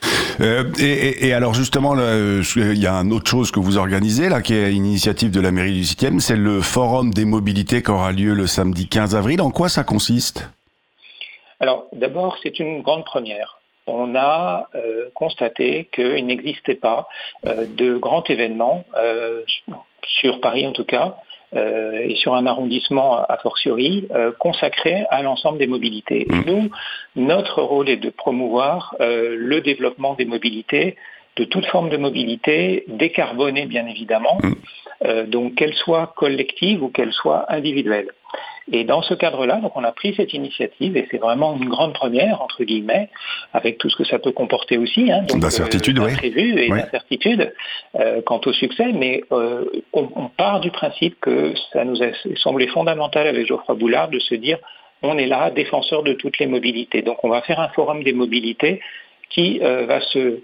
Euh, 0.41 0.65
et, 0.81 1.33
alors 1.33 1.55
justement, 1.55 1.95
il 1.95 2.79
y 2.79 2.87
a 2.87 2.95
une 2.95 3.13
autre 3.13 3.31
chose 3.31 3.51
que 3.51 3.61
vous 3.61 3.79
organisez 3.79 4.29
là, 4.29 4.41
qui 4.41 4.55
est 4.55 4.73
une 4.73 4.87
initiative 4.87 5.31
de 5.31 5.41
la 5.41 5.51
mairie 5.51 5.73
du 5.73 5.83
7e, 5.83 6.21
c'est 6.21 6.37
le 6.37 6.61
forum 6.61 7.13
des 7.13 7.25
mobilités 7.25 7.83
qui 7.83 7.91
aura 7.91 8.13
lieu 8.13 8.35
le 8.35 8.47
samedi 8.47 8.89
15 8.89 9.15
avril. 9.15 9.41
En 9.41 9.51
quoi 9.51 9.69
ça 9.69 9.85
consiste? 9.85 10.49
Alors 11.61 11.87
d'abord, 11.93 12.37
c'est 12.43 12.59
une 12.59 12.83
grande 12.83 13.05
première. 13.05 13.59
On 13.87 14.15
a 14.15 14.69
euh, 14.75 15.11
constaté 15.15 15.89
qu'il 15.93 16.27
n'existait 16.27 16.77
pas 16.77 17.09
euh, 17.47 17.67
de 17.67 17.97
grand 17.97 18.29
événement, 18.31 18.85
sur 20.07 20.41
Paris 20.41 20.67
en 20.67 20.73
tout 20.73 20.85
cas, 20.85 21.17
euh, 21.55 21.99
et 21.99 22.15
sur 22.17 22.35
un 22.35 22.47
arrondissement 22.47 23.17
a 23.17 23.37
fortiori 23.37 24.09
euh, 24.13 24.33
consacré 24.39 25.05
à 25.11 25.23
l'ensemble 25.23 25.59
des 25.59 25.67
mobilités. 25.67 26.23
Et 26.23 26.33
mmh. 26.33 26.45
nous, 26.47 26.71
notre 27.15 27.61
rôle 27.61 27.91
est 27.91 27.99
de 27.99 28.09
promouvoir 28.09 28.97
euh, 29.01 29.37
le 29.39 29.61
développement 29.61 30.15
des 30.15 30.25
mobilités, 30.25 30.97
de 31.37 31.45
toute 31.45 31.67
forme 31.67 31.91
de 31.91 31.99
mobilité, 31.99 32.85
décarbonée 32.89 33.67
bien 33.67 33.87
évidemment, 33.87 34.39
mmh. 34.43 35.23
donc 35.25 35.55
qu'elle 35.55 35.75
soit 35.75 36.13
collective 36.17 36.83
ou 36.83 36.89
qu'elle 36.89 37.13
soit 37.13 37.51
individuelle. 37.51 38.11
Et 38.71 38.85
dans 38.85 39.03
ce 39.03 39.15
cadre-là, 39.15 39.57
donc 39.57 39.77
on 39.77 39.83
a 39.83 39.93
pris 39.93 40.15
cette 40.15 40.33
initiative 40.35 40.97
et 40.97 41.09
c'est 41.11 41.19
vraiment 41.19 41.57
une 41.57 41.69
grande 41.69 41.95
première 41.95 42.41
entre 42.43 42.63
guillemets, 42.63 43.09
avec 43.53 43.79
tout 43.79 43.91
ce 43.91 43.97
que 43.97 44.05
ça 44.05 44.19
peut 44.19 44.31
comporter 44.31 44.79
aussi, 44.79 45.11
hein, 45.11 45.23
d'incertitude, 45.35 45.99
euh, 45.99 46.09
et 46.23 46.69
d'incertitude 46.69 47.53
euh, 47.99 48.23
quant 48.23 48.41
au 48.45 48.53
succès. 48.53 48.93
Mais 48.93 49.23
euh, 49.33 49.65
on, 49.93 50.29
part 50.29 50.61
du 50.61 50.71
principe 50.71 51.19
que 51.21 51.55
ça 51.73 51.85
nous 51.85 52.03
a 52.03 52.07
semblé 52.37 52.69
fondamental 52.69 53.27
avec 53.27 53.47
Geoffroy 53.47 53.75
Boulard 53.75 54.09
de 54.09 54.19
se 54.19 54.35
dire 54.35 54.59
on 55.03 55.19
est 55.19 55.27
là, 55.27 55.51
défenseur 55.51 56.05
de 56.05 56.13
toutes 56.13 56.39
les 56.39 56.47
mobilités. 56.47 57.03
Donc 57.03 57.25
on 57.25 57.29
va 57.29 57.43
faire 57.43 57.59
un 57.59 57.69
forum 57.71 58.05
des 58.05 58.13
mobilités 58.13 58.81
qui 59.31 59.59
va 59.59 60.01
se, 60.01 60.41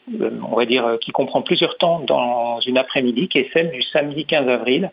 on 0.50 0.56
va 0.56 0.64
dire, 0.64 0.96
qui 1.02 1.12
comprend 1.12 1.42
plusieurs 1.42 1.76
temps 1.76 2.00
dans 2.00 2.58
une 2.60 2.78
après-midi, 2.78 3.28
qui 3.28 3.38
est 3.38 3.50
celle 3.52 3.70
du 3.70 3.82
samedi 3.82 4.24
15 4.24 4.48
avril, 4.48 4.90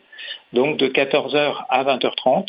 donc 0.51 0.77
de 0.77 0.88
14h 0.88 1.63
à 1.69 1.83
20h30 1.85 2.45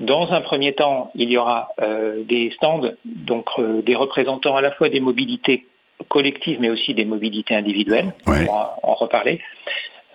dans 0.00 0.32
un 0.32 0.40
premier 0.40 0.72
temps, 0.72 1.10
il 1.14 1.30
y 1.30 1.36
aura 1.36 1.68
euh, 1.80 2.24
des 2.24 2.50
stands, 2.52 2.90
donc 3.04 3.46
euh, 3.58 3.82
des 3.82 3.94
représentants 3.94 4.56
à 4.56 4.62
la 4.62 4.72
fois 4.72 4.88
des 4.88 5.00
mobilités 5.00 5.66
collectives, 6.08 6.58
mais 6.58 6.70
aussi 6.70 6.94
des 6.94 7.04
mobilités 7.04 7.54
individuelles. 7.54 8.14
On 8.26 8.32
va 8.32 8.76
en 8.82 8.94
reparler. 8.94 9.40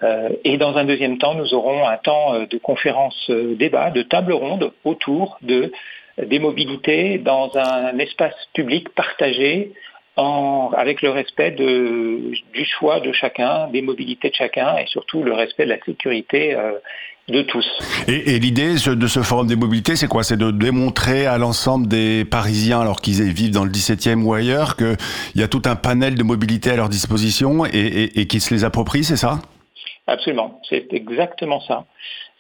Euh, 0.01 0.29
et 0.43 0.57
dans 0.57 0.75
un 0.75 0.85
deuxième 0.85 1.19
temps, 1.19 1.35
nous 1.35 1.53
aurons 1.53 1.87
un 1.87 1.97
temps 1.97 2.33
de 2.49 2.57
conférence 2.57 3.29
débat, 3.29 3.91
de 3.91 4.01
table 4.01 4.33
ronde 4.33 4.73
autour 4.83 5.37
de, 5.43 5.71
des 6.17 6.39
mobilités 6.39 7.19
dans 7.19 7.55
un 7.55 7.97
espace 7.99 8.33
public 8.53 8.89
partagé 8.89 9.71
en, 10.17 10.71
avec 10.75 11.03
le 11.03 11.11
respect 11.11 11.51
de, 11.51 12.31
du 12.53 12.65
choix 12.65 13.01
de 13.01 13.11
chacun, 13.11 13.67
des 13.67 13.83
mobilités 13.83 14.29
de 14.29 14.35
chacun 14.35 14.77
et 14.77 14.87
surtout 14.87 15.21
le 15.21 15.33
respect 15.33 15.65
de 15.65 15.69
la 15.69 15.79
sécurité 15.85 16.57
de 17.27 17.41
tous. 17.41 17.65
Et, 18.07 18.39
l'idée 18.39 18.73
de 18.73 19.07
ce 19.07 19.21
forum 19.21 19.47
des 19.47 19.55
mobilités, 19.55 19.95
c'est 19.95 20.07
quoi? 20.07 20.23
C'est 20.23 20.37
de 20.37 20.51
démontrer 20.51 21.25
à 21.25 21.37
l'ensemble 21.37 21.87
des 21.87 22.23
Parisiens, 22.23 22.81
alors 22.81 23.01
qu'ils 23.01 23.23
vivent 23.23 23.51
dans 23.51 23.63
le 23.63 23.71
17e 23.71 24.21
ou 24.21 24.33
ailleurs, 24.33 24.75
qu'il 24.75 24.95
y 25.35 25.43
a 25.43 25.47
tout 25.47 25.63
un 25.65 25.75
panel 25.75 26.15
de 26.15 26.23
mobilité 26.23 26.69
à 26.69 26.75
leur 26.75 26.89
disposition 26.89 27.65
et, 27.65 28.11
et 28.15 28.27
qu'ils 28.27 28.41
se 28.41 28.53
les 28.53 28.63
approprient, 28.63 29.03
c'est 29.03 29.17
ça? 29.17 29.39
Absolument, 30.07 30.61
c'est 30.69 30.93
exactement 30.93 31.61
ça. 31.61 31.85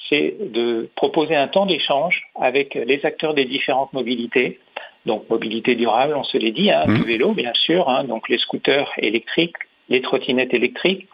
C'est 0.09 0.35
de 0.39 0.87
proposer 0.95 1.35
un 1.35 1.47
temps 1.47 1.65
d'échange 1.65 2.21
avec 2.39 2.75
les 2.75 3.03
acteurs 3.05 3.33
des 3.33 3.45
différentes 3.45 3.91
mobilités. 3.93 4.59
Donc 5.07 5.27
mobilité 5.29 5.75
durable, 5.75 6.15
on 6.15 6.23
se 6.23 6.37
l'est 6.37 6.51
dit, 6.51 6.71
hein, 6.71 6.85
mmh. 6.87 6.97
le 6.97 7.03
vélo 7.03 7.33
bien 7.33 7.53
sûr, 7.53 7.89
hein, 7.89 8.03
donc 8.03 8.29
les 8.29 8.37
scooters 8.37 8.91
électriques, 8.97 9.55
les 9.89 10.01
trottinettes 10.01 10.53
électriques, 10.53 11.07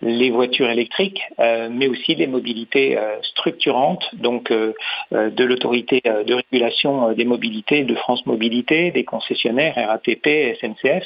les 0.00 0.30
voitures 0.30 0.70
électriques, 0.70 1.22
euh, 1.40 1.68
mais 1.70 1.88
aussi 1.88 2.14
les 2.14 2.26
mobilités 2.26 2.96
euh, 2.96 3.16
structurantes, 3.22 4.04
donc 4.14 4.50
euh, 4.50 4.72
de 5.10 5.44
l'autorité 5.44 6.00
de 6.04 6.34
régulation 6.34 7.12
des 7.12 7.24
mobilités, 7.24 7.84
de 7.84 7.94
France 7.94 8.24
Mobilité, 8.26 8.90
des 8.90 9.04
concessionnaires 9.04 9.74
RATP, 9.76 10.56
SNCF, 10.60 11.04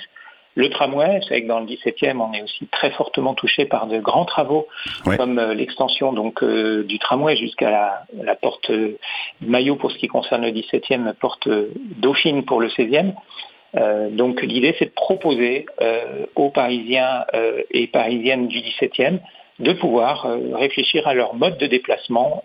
le 0.55 0.69
tramway, 0.69 1.21
c'est 1.23 1.29
vrai 1.29 1.43
que 1.43 1.49
dans 1.49 1.61
le 1.61 1.67
17e, 1.67 2.21
on 2.21 2.35
est 2.35 2.43
aussi 2.43 2.67
très 2.67 2.91
fortement 2.91 3.33
touché 3.33 3.65
par 3.65 3.87
de 3.87 3.99
grands 3.99 4.27
travaux, 4.27 4.67
comme 5.17 5.41
l'extension 5.53 6.13
donc 6.13 6.45
du 6.45 6.99
tramway 6.99 7.37
jusqu'à 7.37 7.71
la, 7.71 8.03
la, 8.23 8.35
porte 8.35 8.71
Maillot 9.41 9.77
pour 9.77 9.91
ce 9.91 9.97
qui 9.97 10.09
concerne 10.09 10.43
le 10.43 10.51
17e, 10.51 11.15
porte 11.15 11.49
Dauphine 11.97 12.45
pour 12.45 12.61
le 12.61 12.69
16e. 12.69 13.15
Euh, 13.77 14.11
donc 14.11 14.43
l'idée, 14.43 14.75
c'est 14.79 14.87
de 14.87 14.91
proposer 14.91 15.67
euh, 15.81 16.27
aux 16.35 16.51
Parisiens 16.51 17.25
euh, 17.35 17.63
et 17.71 17.87
Parisiennes 17.87 18.49
du 18.49 18.59
17e 18.59 19.19
de 19.59 19.73
pouvoir 19.75 20.27
réfléchir 20.55 21.07
à 21.07 21.15
leur 21.15 21.35
mode 21.35 21.57
de 21.59 21.67
déplacement 21.67 22.43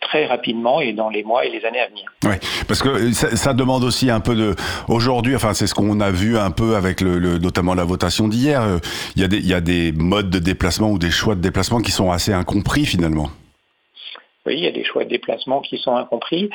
très 0.00 0.26
rapidement 0.26 0.82
et 0.82 0.92
dans 0.92 1.08
les 1.08 1.22
mois 1.22 1.46
et 1.46 1.50
les 1.50 1.64
années 1.64 1.80
à 1.80 1.86
venir. 1.86 2.04
Oui, 2.24 2.34
parce 2.68 2.82
que 2.82 3.12
ça, 3.12 3.54
demande 3.54 3.84
aussi 3.84 4.10
un 4.10 4.20
peu 4.20 4.34
de... 4.34 4.54
Aujourd'hui, 4.88 5.34
enfin 5.34 5.54
c'est 5.54 5.66
ce 5.66 5.72
qu'on 5.72 6.00
a 6.00 6.10
vu 6.10 6.36
un 6.36 6.50
peu 6.50 6.74
avec 6.74 7.00
le, 7.00 7.38
notamment 7.38 7.72
la 7.72 7.84
votation 7.84 8.28
d'hier, 8.28 8.80
il, 9.16 9.22
y 9.22 9.24
a 9.24 9.28
des, 9.28 9.38
il 9.38 9.46
y 9.46 9.54
a 9.54 9.62
des 9.62 9.92
modes 9.92 10.28
de 10.28 10.40
déplacement 10.40 10.90
ou 10.90 10.98
des 10.98 11.10
choix 11.10 11.36
de 11.36 11.40
déplacement 11.40 11.78
qui 11.78 11.92
sont 11.92 12.10
assez 12.10 12.34
incompris 12.34 12.84
finalement. 12.84 13.28
Oui, 14.44 14.54
il 14.56 14.64
y 14.64 14.66
a 14.66 14.72
des 14.72 14.84
choix 14.84 15.04
de 15.04 15.10
déplacement 15.10 15.60
qui 15.60 15.78
sont 15.78 15.96
incompris. 15.96 16.50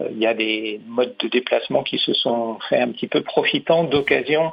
Euh, 0.00 0.08
il 0.10 0.18
y 0.18 0.26
a 0.26 0.34
des 0.34 0.80
modes 0.86 1.14
de 1.18 1.28
déplacement 1.28 1.82
qui 1.82 1.98
se 1.98 2.12
sont 2.12 2.58
fait 2.68 2.80
un 2.80 2.88
petit 2.88 3.08
peu 3.08 3.22
profitant 3.22 3.84
d'occasions, 3.84 4.52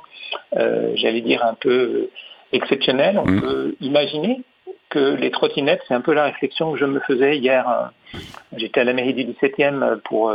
euh, 0.58 0.92
j'allais 0.96 1.22
dire, 1.22 1.46
un 1.46 1.54
peu 1.54 2.10
exceptionnelles. 2.52 3.20
On 3.20 3.28
mmh. 3.28 3.42
peut 3.42 3.76
imaginer 3.82 4.42
que 4.90 5.16
les 5.16 5.32
trottinettes, 5.32 5.82
c'est 5.88 5.94
un 5.94 6.02
peu 6.02 6.14
la 6.14 6.26
réflexion 6.26 6.74
que 6.74 6.80
je 6.80 6.86
me 6.86 7.00
faisais 7.02 7.38
hier. 7.38 7.68
Euh, 7.68 8.20
j'étais 8.56 8.82
à 8.82 8.84
la 8.84 8.94
mairie 8.94 9.14
du 9.14 9.26
17e 9.26 10.00
pour, 10.02 10.34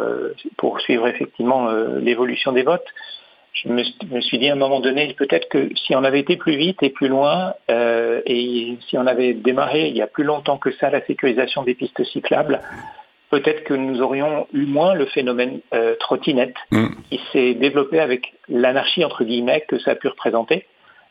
pour 0.56 0.80
suivre 0.80 1.06
effectivement 1.06 1.70
l'évolution 1.98 2.52
des 2.52 2.62
votes. 2.62 2.86
Je 3.52 3.68
me, 3.68 4.20
suis 4.20 4.38
dit 4.38 4.48
à 4.48 4.52
un 4.52 4.56
moment 4.56 4.80
donné, 4.80 5.12
peut-être 5.14 5.48
que 5.48 5.70
si 5.74 5.94
on 5.96 6.04
avait 6.04 6.20
été 6.20 6.36
plus 6.36 6.56
vite 6.56 6.82
et 6.82 6.90
plus 6.90 7.08
loin, 7.08 7.54
et 7.68 8.76
si 8.86 8.98
on 8.98 9.06
avait 9.06 9.32
démarré 9.32 9.88
il 9.88 9.96
y 9.96 10.02
a 10.02 10.06
plus 10.06 10.24
longtemps 10.24 10.58
que 10.58 10.70
ça 10.72 10.90
la 10.90 11.04
sécurisation 11.06 11.62
des 11.62 11.74
pistes 11.74 12.04
cyclables, 12.04 12.60
peut-être 13.30 13.64
que 13.64 13.74
nous 13.74 14.02
aurions 14.02 14.46
eu 14.52 14.66
moins 14.66 14.94
le 14.94 15.06
phénomène 15.06 15.60
euh, 15.72 15.94
trottinette 15.98 16.54
mm. 16.70 16.88
qui 17.08 17.20
s'est 17.32 17.54
développé 17.54 18.00
avec 18.00 18.34
l'anarchie 18.48 19.04
entre 19.04 19.24
guillemets 19.24 19.64
que 19.66 19.78
ça 19.78 19.92
a 19.92 19.94
pu 19.94 20.08
représenter 20.08 20.66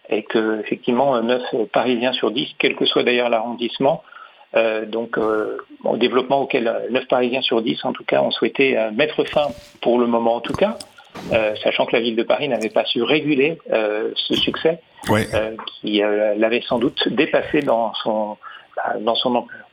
et 0.10 0.24
que 0.24 0.60
effectivement 0.60 1.22
9 1.22 1.42
Parisiens 1.72 2.14
sur 2.14 2.32
10, 2.32 2.56
quel 2.60 2.76
que 2.76 2.86
soit 2.86 3.04
d'ailleurs 3.04 3.30
l'arrondissement, 3.30 4.04
euh, 4.56 4.86
donc 4.86 5.18
euh, 5.18 5.58
au 5.84 5.98
développement 5.98 6.42
auquel 6.42 6.88
9 6.90 7.08
Parisiens 7.08 7.42
sur 7.42 7.62
10 7.62 7.86
en 7.86 7.94
tout 7.94 8.04
cas 8.04 8.22
ont 8.22 8.32
souhaité 8.32 8.78
mettre 8.94 9.24
fin 9.24 9.48
pour 9.82 10.00
le 10.00 10.08
moment 10.08 10.36
en 10.36 10.42
tout 10.42 10.54
cas, 10.54 10.78
sachant 11.64 11.86
que 11.86 11.96
la 11.96 12.02
ville 12.02 12.16
de 12.16 12.24
Paris 12.24 12.48
n'avait 12.50 12.72
pas 12.72 12.86
su 12.86 13.04
réguler 13.04 13.60
ce 13.70 14.34
succès 14.34 14.80
qui 15.82 16.02
l'avait 16.02 16.62
sans 16.62 16.80
doute 16.80 17.08
dépassé 17.10 17.62
dans 17.62 17.94
son, 17.94 18.38
dans 19.02 19.16
son 19.16 19.36
ampleur. 19.36 19.69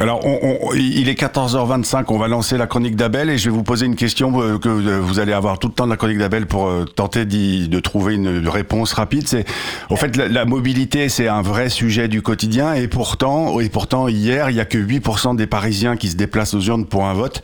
Alors, 0.00 0.24
on, 0.24 0.74
il 0.74 1.08
est 1.08 1.20
14h25, 1.20 2.04
on 2.08 2.18
va 2.18 2.28
lancer 2.28 2.56
la 2.56 2.68
chronique 2.68 2.94
d'Abel 2.94 3.30
et 3.30 3.36
je 3.36 3.50
vais 3.50 3.56
vous 3.56 3.64
poser 3.64 3.86
une 3.86 3.96
question 3.96 4.40
euh, 4.40 4.56
que 4.56 4.68
euh, 4.68 5.00
vous 5.00 5.18
allez 5.18 5.32
avoir 5.32 5.58
tout 5.58 5.66
le 5.66 5.74
temps 5.74 5.86
de 5.86 5.90
la 5.90 5.96
chronique 5.96 6.18
d'Abel 6.18 6.46
pour 6.46 6.68
euh, 6.68 6.84
tenter 6.84 7.24
de 7.24 7.80
trouver 7.80 8.14
une 8.14 8.48
réponse 8.48 8.92
rapide. 8.92 9.26
C'est, 9.26 9.44
au 9.90 9.96
fait, 9.96 10.16
la, 10.16 10.44
mobilité, 10.44 11.08
c'est 11.08 11.26
un 11.26 11.42
vrai 11.42 11.68
sujet 11.68 12.06
du 12.06 12.22
quotidien 12.22 12.74
et 12.74 12.86
pourtant, 12.86 13.58
et 13.58 13.68
pourtant 13.68 14.06
hier, 14.06 14.50
il 14.50 14.56
y 14.56 14.60
a 14.60 14.64
que 14.64 14.78
8% 14.78 15.34
des 15.34 15.48
Parisiens 15.48 15.96
qui 15.96 16.08
se 16.08 16.16
déplacent 16.16 16.54
aux 16.54 16.60
urnes 16.60 16.86
pour 16.86 17.04
un 17.04 17.14
vote 17.14 17.42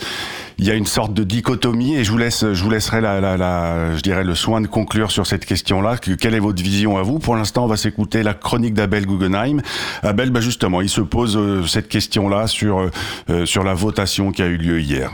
il 0.59 0.65
y 0.67 0.71
a 0.71 0.75
une 0.75 0.87
sorte 0.87 1.15
de 1.15 1.25
dichotomie 1.25 1.97
et 1.97 2.05
je 2.05 2.11
vous 2.11 2.19
laisse, 2.19 2.53
je 2.53 2.63
vous 2.63 2.71
laisserai 2.71 3.01
la, 3.01 3.21
la, 3.21 3.37
la 3.37 3.97
je 3.97 4.01
dirais 4.01 4.25
le 4.25 4.35
soin 4.35 4.61
de 4.61 4.67
conclure 4.67 5.11
sur 5.11 5.27
cette 5.27 5.45
question-là. 5.45 5.97
Quelle 5.97 6.35
est 6.35 6.41
votre 6.41 6.63
vision 6.63 6.97
à 6.99 7.03
vous? 7.03 7.19
Pour 7.19 7.37
l'instant, 7.37 7.65
on 7.65 7.69
va 7.69 7.77
s'écouter 7.77 8.23
la 8.23 8.35
chronique 8.35 8.75
d'Abel 8.75 9.07
Guggenheim. 9.07 9.61
Abel, 10.03 10.31
bah 10.31 10.41
justement, 10.41 10.81
il 10.81 10.89
se 10.89 11.01
pose 11.01 11.37
euh, 11.37 11.65
cette 11.67 11.89
question-là 11.89 12.47
sur 12.47 12.91
euh, 13.31 13.47
sur 13.47 13.65
la 13.65 13.75
votation 13.75 14.33
qui 14.33 14.43
a 14.43 14.47
eu 14.47 14.57
lieu 14.57 14.81
hier. 14.81 15.11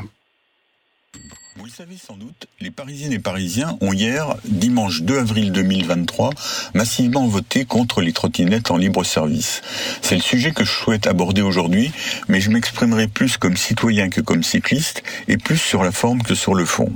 Vous 1.70 1.84
le 1.84 1.88
savez 1.88 2.00
sans 2.04 2.16
doute, 2.16 2.48
les 2.58 2.72
Parisiennes 2.72 3.12
et 3.12 3.20
Parisiens 3.20 3.78
ont 3.80 3.92
hier, 3.92 4.34
dimanche 4.44 5.02
2 5.02 5.20
avril 5.20 5.52
2023, 5.52 6.30
massivement 6.74 7.28
voté 7.28 7.64
contre 7.64 8.00
les 8.00 8.12
trottinettes 8.12 8.72
en 8.72 8.76
libre 8.76 9.04
service. 9.04 9.62
C'est 10.02 10.16
le 10.16 10.20
sujet 10.20 10.50
que 10.50 10.64
je 10.64 10.72
souhaite 10.72 11.06
aborder 11.06 11.42
aujourd'hui, 11.42 11.92
mais 12.26 12.40
je 12.40 12.50
m'exprimerai 12.50 13.06
plus 13.06 13.36
comme 13.36 13.56
citoyen 13.56 14.08
que 14.08 14.20
comme 14.20 14.42
cycliste, 14.42 15.04
et 15.28 15.36
plus 15.36 15.58
sur 15.58 15.84
la 15.84 15.92
forme 15.92 16.22
que 16.22 16.34
sur 16.34 16.56
le 16.56 16.64
fond. 16.64 16.92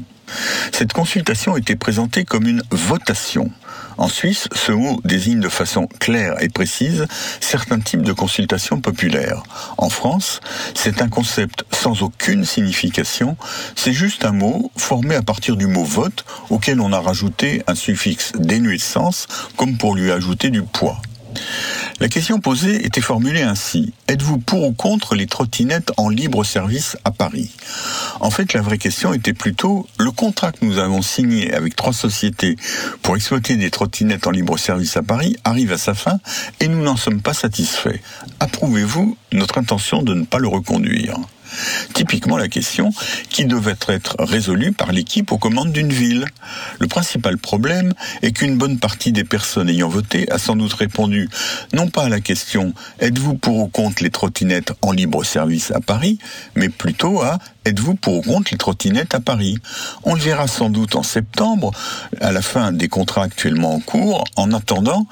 Cette 0.72 0.92
consultation 0.92 1.56
était 1.56 1.76
présentée 1.76 2.24
comme 2.24 2.48
une 2.48 2.62
votation. 2.72 3.52
En 3.96 4.08
Suisse, 4.08 4.48
ce 4.54 4.72
mot 4.72 5.00
désigne 5.04 5.40
de 5.40 5.48
façon 5.48 5.86
claire 6.00 6.42
et 6.42 6.48
précise 6.48 7.06
certains 7.40 7.80
types 7.80 8.02
de 8.02 8.12
consultations 8.12 8.80
populaires. 8.80 9.42
En 9.78 9.88
France, 9.88 10.40
c'est 10.74 11.02
un 11.02 11.08
concept 11.08 11.64
sans 11.70 12.02
aucune 12.02 12.44
signification, 12.44 13.36
c'est 13.76 13.92
juste 13.92 14.24
un 14.24 14.32
mot 14.32 14.70
formé 14.76 15.14
à 15.14 15.22
partir 15.22 15.56
du 15.56 15.66
mot 15.66 15.84
vote 15.84 16.24
auquel 16.50 16.80
on 16.80 16.92
a 16.92 17.00
rajouté 17.00 17.62
un 17.66 17.74
suffixe 17.74 18.32
dénué 18.38 18.76
de 18.76 18.82
sens 18.82 19.26
comme 19.56 19.78
pour 19.78 19.94
lui 19.94 20.10
ajouter 20.10 20.50
du 20.50 20.62
poids. 20.62 21.00
La 22.00 22.08
question 22.08 22.40
posée 22.40 22.84
était 22.84 23.00
formulée 23.00 23.42
ainsi. 23.42 23.92
Êtes-vous 24.08 24.38
pour 24.38 24.64
ou 24.64 24.72
contre 24.72 25.14
les 25.14 25.26
trottinettes 25.26 25.92
en 25.96 26.08
libre 26.08 26.44
service 26.44 26.96
à 27.04 27.10
Paris? 27.10 27.50
En 28.20 28.30
fait, 28.30 28.52
la 28.52 28.62
vraie 28.62 28.78
question 28.78 29.14
était 29.14 29.32
plutôt 29.32 29.86
le 29.98 30.10
contrat 30.10 30.52
que 30.52 30.64
nous 30.64 30.78
avons 30.78 31.02
signé 31.02 31.54
avec 31.54 31.76
trois 31.76 31.92
sociétés 31.92 32.56
pour 33.02 33.16
exploiter 33.16 33.56
des 33.56 33.70
trottinettes 33.70 34.26
en 34.26 34.30
libre 34.30 34.58
service 34.58 34.96
à 34.96 35.02
Paris 35.02 35.36
arrive 35.44 35.72
à 35.72 35.78
sa 35.78 35.94
fin 35.94 36.18
et 36.60 36.68
nous 36.68 36.82
n'en 36.82 36.96
sommes 36.96 37.22
pas 37.22 37.34
satisfaits. 37.34 38.00
Approuvez-vous 38.40 39.16
notre 39.32 39.58
intention 39.58 40.02
de 40.02 40.14
ne 40.14 40.24
pas 40.24 40.38
le 40.38 40.48
reconduire? 40.48 41.18
Typiquement 41.92 42.36
la 42.36 42.48
question 42.48 42.90
qui 43.30 43.44
devait 43.44 43.76
être 43.88 44.16
résolue 44.18 44.72
par 44.72 44.92
l'équipe 44.92 45.32
aux 45.32 45.38
commandes 45.38 45.72
d'une 45.72 45.92
ville. 45.92 46.24
Le 46.78 46.86
principal 46.86 47.38
problème 47.38 47.92
est 48.22 48.32
qu'une 48.32 48.56
bonne 48.56 48.78
partie 48.78 49.12
des 49.12 49.24
personnes 49.24 49.68
ayant 49.68 49.88
voté 49.88 50.30
a 50.30 50.38
sans 50.38 50.56
doute 50.56 50.72
répondu 50.72 51.28
non 51.72 51.88
pas 51.88 52.04
à 52.04 52.08
la 52.08 52.20
question 52.20 52.72
êtes-vous 53.00 53.34
pour 53.34 53.58
ou 53.58 53.68
contre 53.68 54.02
les 54.02 54.10
trottinettes 54.10 54.72
en 54.82 54.92
libre 54.92 55.24
service 55.24 55.70
à 55.70 55.80
Paris, 55.80 56.18
mais 56.54 56.68
plutôt 56.68 57.22
à 57.22 57.38
êtes-vous 57.64 57.94
pour 57.94 58.18
ou 58.18 58.22
contre 58.22 58.52
les 58.52 58.58
trottinettes 58.58 59.14
à 59.14 59.20
Paris? 59.20 59.58
On 60.02 60.14
le 60.14 60.20
verra 60.20 60.46
sans 60.46 60.70
doute 60.70 60.96
en 60.96 61.02
septembre, 61.02 61.70
à 62.20 62.32
la 62.32 62.42
fin 62.42 62.72
des 62.72 62.88
contrats 62.88 63.22
actuellement 63.22 63.74
en 63.74 63.80
cours. 63.80 64.24
En 64.36 64.52
attendant, 64.52 65.06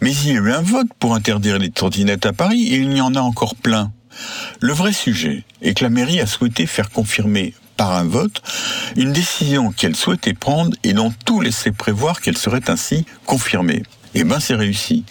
mais 0.00 0.12
il 0.12 0.28
y 0.28 0.30
a 0.30 0.40
eu 0.40 0.52
un 0.52 0.60
vote 0.60 0.88
pour 0.98 1.14
interdire 1.14 1.58
les 1.58 1.70
trottinettes 1.70 2.26
à 2.26 2.32
Paris 2.32 2.62
et 2.68 2.76
il 2.76 2.96
y 2.96 3.00
en 3.00 3.14
a 3.14 3.20
encore 3.20 3.54
plein. 3.54 3.92
Le 4.60 4.72
vrai 4.72 4.92
sujet 4.92 5.44
est 5.62 5.74
que 5.74 5.84
la 5.84 5.90
mairie 5.90 6.20
a 6.20 6.26
souhaité 6.26 6.66
faire 6.66 6.90
confirmer 6.90 7.54
par 7.76 7.92
un 7.92 8.04
vote 8.04 8.42
une 8.96 9.12
décision 9.12 9.72
qu'elle 9.72 9.96
souhaitait 9.96 10.34
prendre 10.34 10.76
et 10.84 10.92
dont 10.92 11.12
tout 11.24 11.40
laissait 11.40 11.72
prévoir 11.72 12.20
qu'elle 12.20 12.38
serait 12.38 12.70
ainsi 12.70 13.04
confirmée. 13.26 13.82
Eh 14.16 14.22
ben, 14.22 14.38
c'est 14.38 14.54
réussi. 14.54 15.04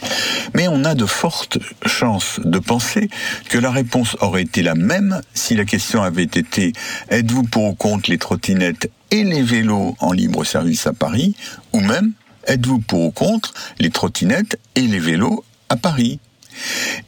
Mais 0.53 0.69
on 0.69 0.85
a 0.85 0.95
de 0.95 1.05
fortes 1.05 1.59
chances 1.85 2.39
de 2.43 2.57
penser 2.57 3.09
que 3.49 3.57
la 3.57 3.69
réponse 3.69 4.15
aurait 4.21 4.43
été 4.43 4.63
la 4.63 4.75
même 4.75 5.21
si 5.33 5.55
la 5.55 5.65
question 5.65 6.01
avait 6.01 6.23
été 6.23 6.71
êtes-vous 7.09 7.43
pour 7.43 7.65
ou 7.65 7.73
contre 7.75 8.09
les 8.09 8.17
trottinettes 8.17 8.89
et 9.11 9.25
les 9.25 9.41
vélos 9.41 9.97
en 9.99 10.13
libre 10.13 10.45
service 10.45 10.87
à 10.87 10.93
Paris? 10.93 11.35
ou 11.73 11.81
même 11.81 12.13
êtes-vous 12.47 12.79
pour 12.79 13.01
ou 13.01 13.11
contre 13.11 13.53
les 13.79 13.89
trottinettes 13.89 14.57
et 14.75 14.81
les 14.81 14.99
vélos 14.99 15.43
à 15.67 15.75
Paris? 15.75 16.19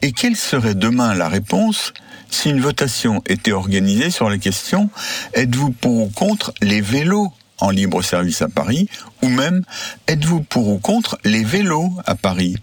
Et 0.02 0.12
quelle 0.12 0.36
serait 0.36 0.76
demain 0.76 1.14
la 1.14 1.30
réponse 1.30 1.94
si 2.30 2.50
une 2.50 2.62
votation 2.62 3.22
était 3.28 3.52
organisée 3.52 4.10
sur 4.10 4.30
la 4.30 4.38
question 4.38 4.90
êtes-vous 5.34 5.72
pour 5.72 6.02
ou 6.02 6.10
contre 6.10 6.54
les 6.62 6.82
vélos 6.82 7.32
en 7.60 7.70
libre 7.70 8.02
service 8.02 8.42
à 8.42 8.50
Paris 8.50 8.90
ou 9.22 9.30
même 9.30 9.64
êtes-vous 10.08 10.42
pour 10.42 10.68
ou 10.70 10.80
contre 10.80 11.18
les 11.24 11.44
vélos 11.44 11.94
à 12.06 12.16
Paris? 12.16 12.56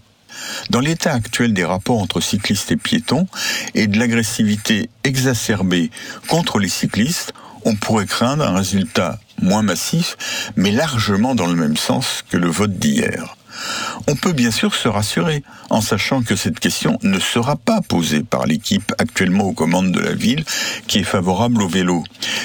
Dans 0.69 0.79
l'état 0.79 1.13
actuel 1.13 1.53
des 1.53 1.65
rapports 1.65 2.01
entre 2.01 2.19
cyclistes 2.21 2.71
et 2.71 2.77
piétons 2.77 3.27
et 3.75 3.87
de 3.87 3.99
l'agressivité 3.99 4.89
exacerbée 5.03 5.91
contre 6.27 6.59
les 6.59 6.69
cyclistes, 6.69 7.33
on 7.65 7.75
pourrait 7.75 8.05
craindre 8.05 8.45
un 8.45 8.55
résultat 8.55 9.19
moins 9.41 9.61
massif, 9.61 10.17
mais 10.55 10.71
largement 10.71 11.35
dans 11.35 11.47
le 11.47 11.55
même 11.55 11.77
sens 11.77 12.23
que 12.29 12.37
le 12.37 12.47
vote 12.47 12.77
d'hier. 12.77 13.35
On 14.07 14.15
peut 14.15 14.33
bien 14.33 14.51
sûr 14.51 14.75
se 14.75 14.87
rassurer 14.87 15.43
en 15.69 15.81
sachant 15.81 16.21
que 16.21 16.35
cette 16.35 16.59
question 16.59 16.97
ne 17.03 17.19
sera 17.19 17.55
pas 17.55 17.81
posée 17.81 18.23
par 18.23 18.45
l'équipe 18.45 18.93
actuellement 18.97 19.45
aux 19.45 19.53
commandes 19.53 19.91
de 19.91 19.99
la 19.99 20.13
ville 20.13 20.43
qui 20.87 20.99
est 20.99 21.03
favorable 21.03 21.61
au 21.61 21.67
vélo. 21.67 22.03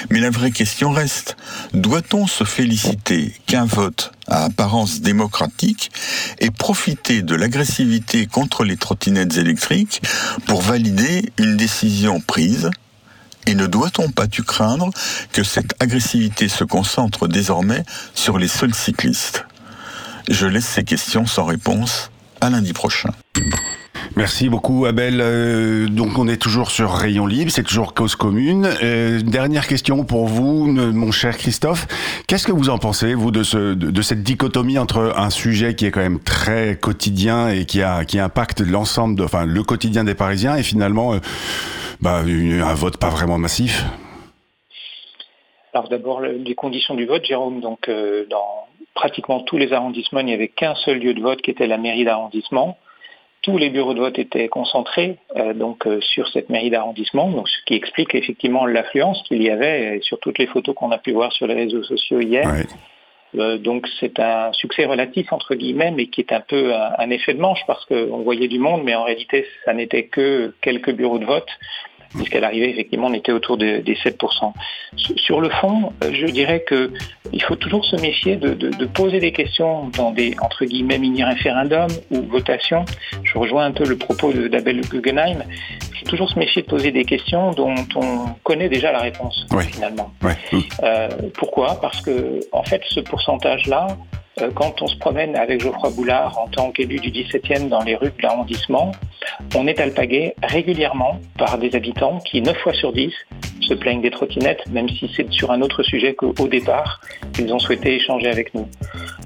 Mais 0.09 0.19
la 0.19 0.29
vraie 0.29 0.51
question 0.51 0.91
reste, 0.91 1.37
doit-on 1.73 2.27
se 2.27 2.43
féliciter 2.43 3.33
qu'un 3.47 3.65
vote 3.65 4.11
à 4.27 4.45
apparence 4.45 5.01
démocratique 5.01 5.91
ait 6.39 6.51
profité 6.51 7.21
de 7.21 7.35
l'agressivité 7.35 8.25
contre 8.25 8.63
les 8.63 8.77
trottinettes 8.77 9.37
électriques 9.37 10.01
pour 10.45 10.61
valider 10.61 11.31
une 11.37 11.57
décision 11.57 12.19
prise? 12.21 12.69
Et 13.45 13.55
ne 13.55 13.65
doit-on 13.65 14.11
pas 14.11 14.27
tu 14.27 14.43
craindre 14.43 14.91
que 15.31 15.43
cette 15.43 15.73
agressivité 15.81 16.49
se 16.49 16.63
concentre 16.63 17.27
désormais 17.27 17.83
sur 18.13 18.37
les 18.37 18.47
seuls 18.47 18.75
cyclistes? 18.75 19.45
Je 20.29 20.47
laisse 20.47 20.65
ces 20.65 20.83
questions 20.83 21.25
sans 21.25 21.43
réponse 21.43 22.11
à 22.41 22.49
lundi 22.49 22.73
prochain. 22.73 23.09
Merci 24.15 24.49
beaucoup 24.49 24.85
Abel. 24.85 25.19
Euh, 25.21 25.87
donc 25.87 26.17
on 26.17 26.27
est 26.27 26.37
toujours 26.37 26.71
sur 26.71 26.91
Rayon 26.91 27.25
Libre, 27.25 27.51
c'est 27.51 27.63
toujours 27.63 27.93
cause 27.93 28.15
commune. 28.15 28.69
Euh, 28.81 29.21
dernière 29.21 29.67
question 29.67 30.03
pour 30.03 30.27
vous, 30.27 30.67
mon 30.67 31.11
cher 31.11 31.37
Christophe. 31.37 31.87
Qu'est-ce 32.27 32.47
que 32.47 32.51
vous 32.51 32.69
en 32.69 32.77
pensez, 32.77 33.13
vous, 33.13 33.31
de, 33.31 33.43
ce, 33.43 33.73
de, 33.73 34.01
cette 34.01 34.23
dichotomie 34.23 34.77
entre 34.77 35.13
un 35.17 35.29
sujet 35.29 35.75
qui 35.75 35.85
est 35.85 35.91
quand 35.91 36.01
même 36.01 36.19
très 36.19 36.77
quotidien 36.77 37.49
et 37.49 37.65
qui, 37.65 37.81
a, 37.81 38.05
qui 38.05 38.19
impacte 38.19 38.61
l'ensemble, 38.61 39.15
de, 39.15 39.23
enfin 39.23 39.45
le 39.45 39.63
quotidien 39.63 40.03
des 40.03 40.15
Parisiens, 40.15 40.55
et 40.55 40.63
finalement 40.63 41.13
euh, 41.13 41.19
bah, 42.01 42.21
un 42.21 42.73
vote 42.73 42.97
pas 42.97 43.09
vraiment 43.09 43.37
massif? 43.37 43.83
Alors 45.73 45.87
d'abord, 45.89 46.21
les 46.21 46.55
conditions 46.55 46.95
du 46.95 47.05
vote, 47.05 47.23
Jérôme, 47.25 47.61
donc 47.61 47.89
dans, 48.29 48.68
pratiquement 48.99 49.39
tous 49.39 49.57
les 49.57 49.71
arrondissements, 49.71 50.19
il 50.19 50.25
n'y 50.25 50.33
avait 50.33 50.49
qu'un 50.49 50.75
seul 50.75 50.99
lieu 50.99 51.13
de 51.13 51.21
vote 51.21 51.41
qui 51.41 51.51
était 51.51 51.67
la 51.67 51.77
mairie 51.77 52.03
d'arrondissement. 52.03 52.77
Tous 53.41 53.57
les 53.57 53.69
bureaux 53.69 53.93
de 53.93 54.01
vote 54.01 54.19
étaient 54.19 54.49
concentrés 54.49 55.15
euh, 55.37 55.53
donc 55.53 55.87
euh, 55.87 56.01
sur 56.01 56.27
cette 56.27 56.49
mairie 56.49 56.69
d'arrondissement, 56.69 57.29
donc 57.31 57.47
ce 57.47 57.63
qui 57.65 57.75
explique 57.75 58.13
effectivement 58.13 58.65
l'affluence 58.65 59.23
qu'il 59.23 59.41
y 59.41 59.49
avait 59.49 60.01
sur 60.01 60.19
toutes 60.19 60.37
les 60.37 60.47
photos 60.47 60.75
qu'on 60.75 60.91
a 60.91 60.97
pu 60.97 61.13
voir 61.13 61.31
sur 61.31 61.47
les 61.47 61.53
réseaux 61.53 61.83
sociaux 61.83 62.19
hier. 62.19 62.45
Euh, 63.35 63.57
donc 63.57 63.87
c'est 64.01 64.19
un 64.19 64.51
succès 64.51 64.83
relatif 64.83 65.31
entre 65.31 65.55
guillemets, 65.55 65.91
mais 65.91 66.07
qui 66.07 66.19
est 66.19 66.33
un 66.33 66.41
peu 66.41 66.73
un 66.73 67.09
effet 67.09 67.33
de 67.33 67.39
manche 67.39 67.61
parce 67.67 67.85
qu'on 67.85 68.17
voyait 68.23 68.49
du 68.49 68.59
monde, 68.59 68.81
mais 68.83 68.95
en 68.95 69.05
réalité 69.05 69.45
ça 69.63 69.73
n'était 69.73 70.07
que 70.07 70.53
quelques 70.61 70.91
bureaux 70.91 71.19
de 71.19 71.25
vote 71.25 71.49
puisqu'à 72.15 72.39
l'arrivée, 72.39 72.69
effectivement, 72.69 73.07
on 73.07 73.13
était 73.13 73.31
autour 73.31 73.57
des 73.57 73.81
7%. 73.81 74.53
Sur 74.95 75.41
le 75.41 75.49
fond, 75.49 75.93
euh, 76.03 76.11
je 76.13 76.25
dirais 76.25 76.63
qu'il 76.67 77.43
faut 77.43 77.55
toujours 77.55 77.85
se 77.85 77.95
méfier 77.97 78.35
de, 78.35 78.85
poser 78.85 79.19
des 79.19 79.31
questions 79.31 79.89
dans 79.89 80.11
des, 80.11 80.35
entre 80.41 80.65
guillemets, 80.65 80.97
mini-référendums 80.97 81.91
ou 82.11 82.21
votations. 82.23 82.85
Je 83.23 83.37
rejoins 83.37 83.65
un 83.65 83.71
peu 83.71 83.85
le 83.85 83.97
propos 83.97 84.33
d'Abel 84.33 84.81
Guggenheim. 84.81 85.43
Il 85.91 85.99
faut 85.99 86.05
toujours 86.05 86.29
se 86.29 86.39
méfier 86.39 86.63
de 86.63 86.67
poser 86.67 86.91
des 86.91 87.05
questions 87.05 87.51
dont 87.51 87.75
on 87.95 88.27
connaît 88.43 88.69
déjà 88.69 88.91
la 88.91 88.99
réponse, 88.99 89.45
finalement. 89.71 90.11
Euh, 90.83 91.09
pourquoi? 91.35 91.79
Parce 91.81 92.01
que, 92.01 92.39
en 92.51 92.63
fait, 92.63 92.81
ce 92.89 92.99
pourcentage-là, 93.01 93.87
quand 94.55 94.81
on 94.81 94.87
se 94.87 94.97
promène 94.97 95.35
avec 95.35 95.61
Geoffroy 95.61 95.89
Boulard 95.91 96.37
en 96.37 96.47
tant 96.47 96.71
qu'élu 96.71 96.99
du 96.99 97.11
17e 97.11 97.67
dans 97.67 97.81
les 97.81 97.95
rues 97.95 98.11
de 98.17 98.21
l'arrondissement, 98.21 98.91
on 99.55 99.67
est 99.67 99.79
alpagué 99.79 100.35
régulièrement 100.41 101.19
par 101.37 101.57
des 101.57 101.75
habitants 101.75 102.19
qui, 102.19 102.41
9 102.41 102.57
fois 102.57 102.73
sur 102.73 102.93
10, 102.93 103.11
se 103.69 103.73
plaignent 103.75 104.01
des 104.01 104.11
trottinettes, 104.11 104.63
même 104.71 104.89
si 104.89 105.09
c'est 105.15 105.31
sur 105.31 105.51
un 105.51 105.61
autre 105.61 105.83
sujet 105.83 106.13
qu'au 106.15 106.47
départ, 106.47 107.01
ils 107.39 107.53
ont 107.53 107.59
souhaité 107.59 107.95
échanger 107.95 108.27
avec 108.27 108.53
nous. 108.55 108.67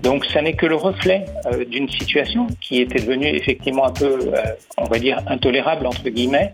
Donc 0.03 0.25
ça 0.25 0.41
n'est 0.41 0.53
que 0.53 0.65
le 0.65 0.75
reflet 0.75 1.25
euh, 1.45 1.63
d'une 1.65 1.89
situation 1.89 2.47
qui 2.61 2.81
était 2.81 2.99
devenue 2.99 3.27
effectivement 3.27 3.85
un 3.85 3.93
peu, 3.93 4.11
euh, 4.11 4.41
on 4.77 4.85
va 4.85 4.99
dire, 4.99 5.19
intolérable, 5.27 5.87
entre 5.87 6.09
guillemets, 6.09 6.51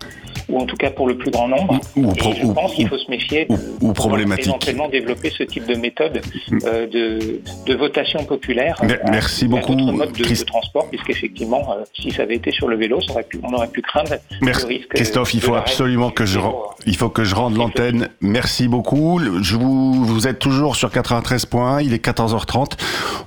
ou 0.50 0.60
en 0.60 0.66
tout 0.66 0.76
cas 0.76 0.90
pour 0.90 1.08
le 1.08 1.16
plus 1.18 1.32
grand 1.32 1.48
nombre. 1.48 1.80
Ou, 1.96 2.12
et 2.12 2.34
je 2.42 2.52
pense 2.52 2.74
qu'il 2.74 2.88
faut 2.88 2.98
se 2.98 3.10
méfier 3.10 3.46
de 3.46 3.56
ou, 3.82 3.94
problématique. 3.94 4.48
éventuellement 4.48 4.90
développer 4.90 5.30
ce 5.30 5.44
type 5.44 5.66
de 5.68 5.76
méthode 5.76 6.22
mm. 6.50 6.58
euh, 6.66 6.88
de, 6.88 7.42
de, 7.66 7.76
votation 7.76 8.24
populaire. 8.24 8.82
merci 9.12 9.48
beaucoup. 9.48 9.76
mode 9.76 10.12
de, 10.12 10.24
de 10.24 10.44
transport, 10.44 10.90
puisqu'effectivement, 10.90 11.72
euh, 11.72 11.84
si 11.94 12.12
ça 12.12 12.24
avait 12.24 12.36
été 12.36 12.52
sur 12.52 12.68
le 12.68 12.76
vélo, 12.76 13.00
ça 13.02 13.12
aurait 13.14 13.24
pu, 13.24 13.40
on 13.44 13.54
aurait 13.54 13.68
pu 13.68 13.82
craindre 13.82 14.16
merci. 14.42 14.64
le 14.64 14.68
risque. 14.68 14.90
Christophe, 14.90 15.34
il 15.34 15.42
faut 15.42 15.56
absolument 15.56 16.10
que 16.10 16.26
je, 16.26 16.40
il 16.86 16.96
faut 16.96 17.10
que 17.10 17.24
je 17.24 17.36
rende 17.36 17.56
l'antenne. 17.56 17.79
Merci 18.22 18.68
beaucoup. 18.68 19.20
Je 19.42 19.56
vous, 19.56 20.06
vous 20.06 20.28
êtes 20.28 20.40
toujours 20.40 20.76
sur 20.76 20.92
93 20.92 21.46
points. 21.46 21.82
Il 21.82 21.94
est 21.94 22.04
14h30. 22.04 22.74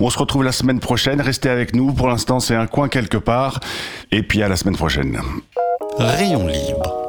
On 0.01 0.11
se 0.11 0.19
retrouve 0.19 0.45
la 0.45 0.53
semaine 0.53 0.81
prochaine. 0.81 1.21
Restez 1.21 1.49
avec 1.49 1.75
nous. 1.75 1.93
Pour 1.93 2.09
l'instant, 2.09 2.41
c'est 2.41 2.55
un 2.55 2.67
coin 2.67 2.88
quelque 2.88 3.17
part. 3.19 3.61
Et 4.11 4.23
puis 4.23 4.43
à 4.43 4.49
la 4.49 4.57
semaine 4.57 4.77
prochaine. 4.77 5.21
Rayon 5.99 6.47
libre 6.47 7.02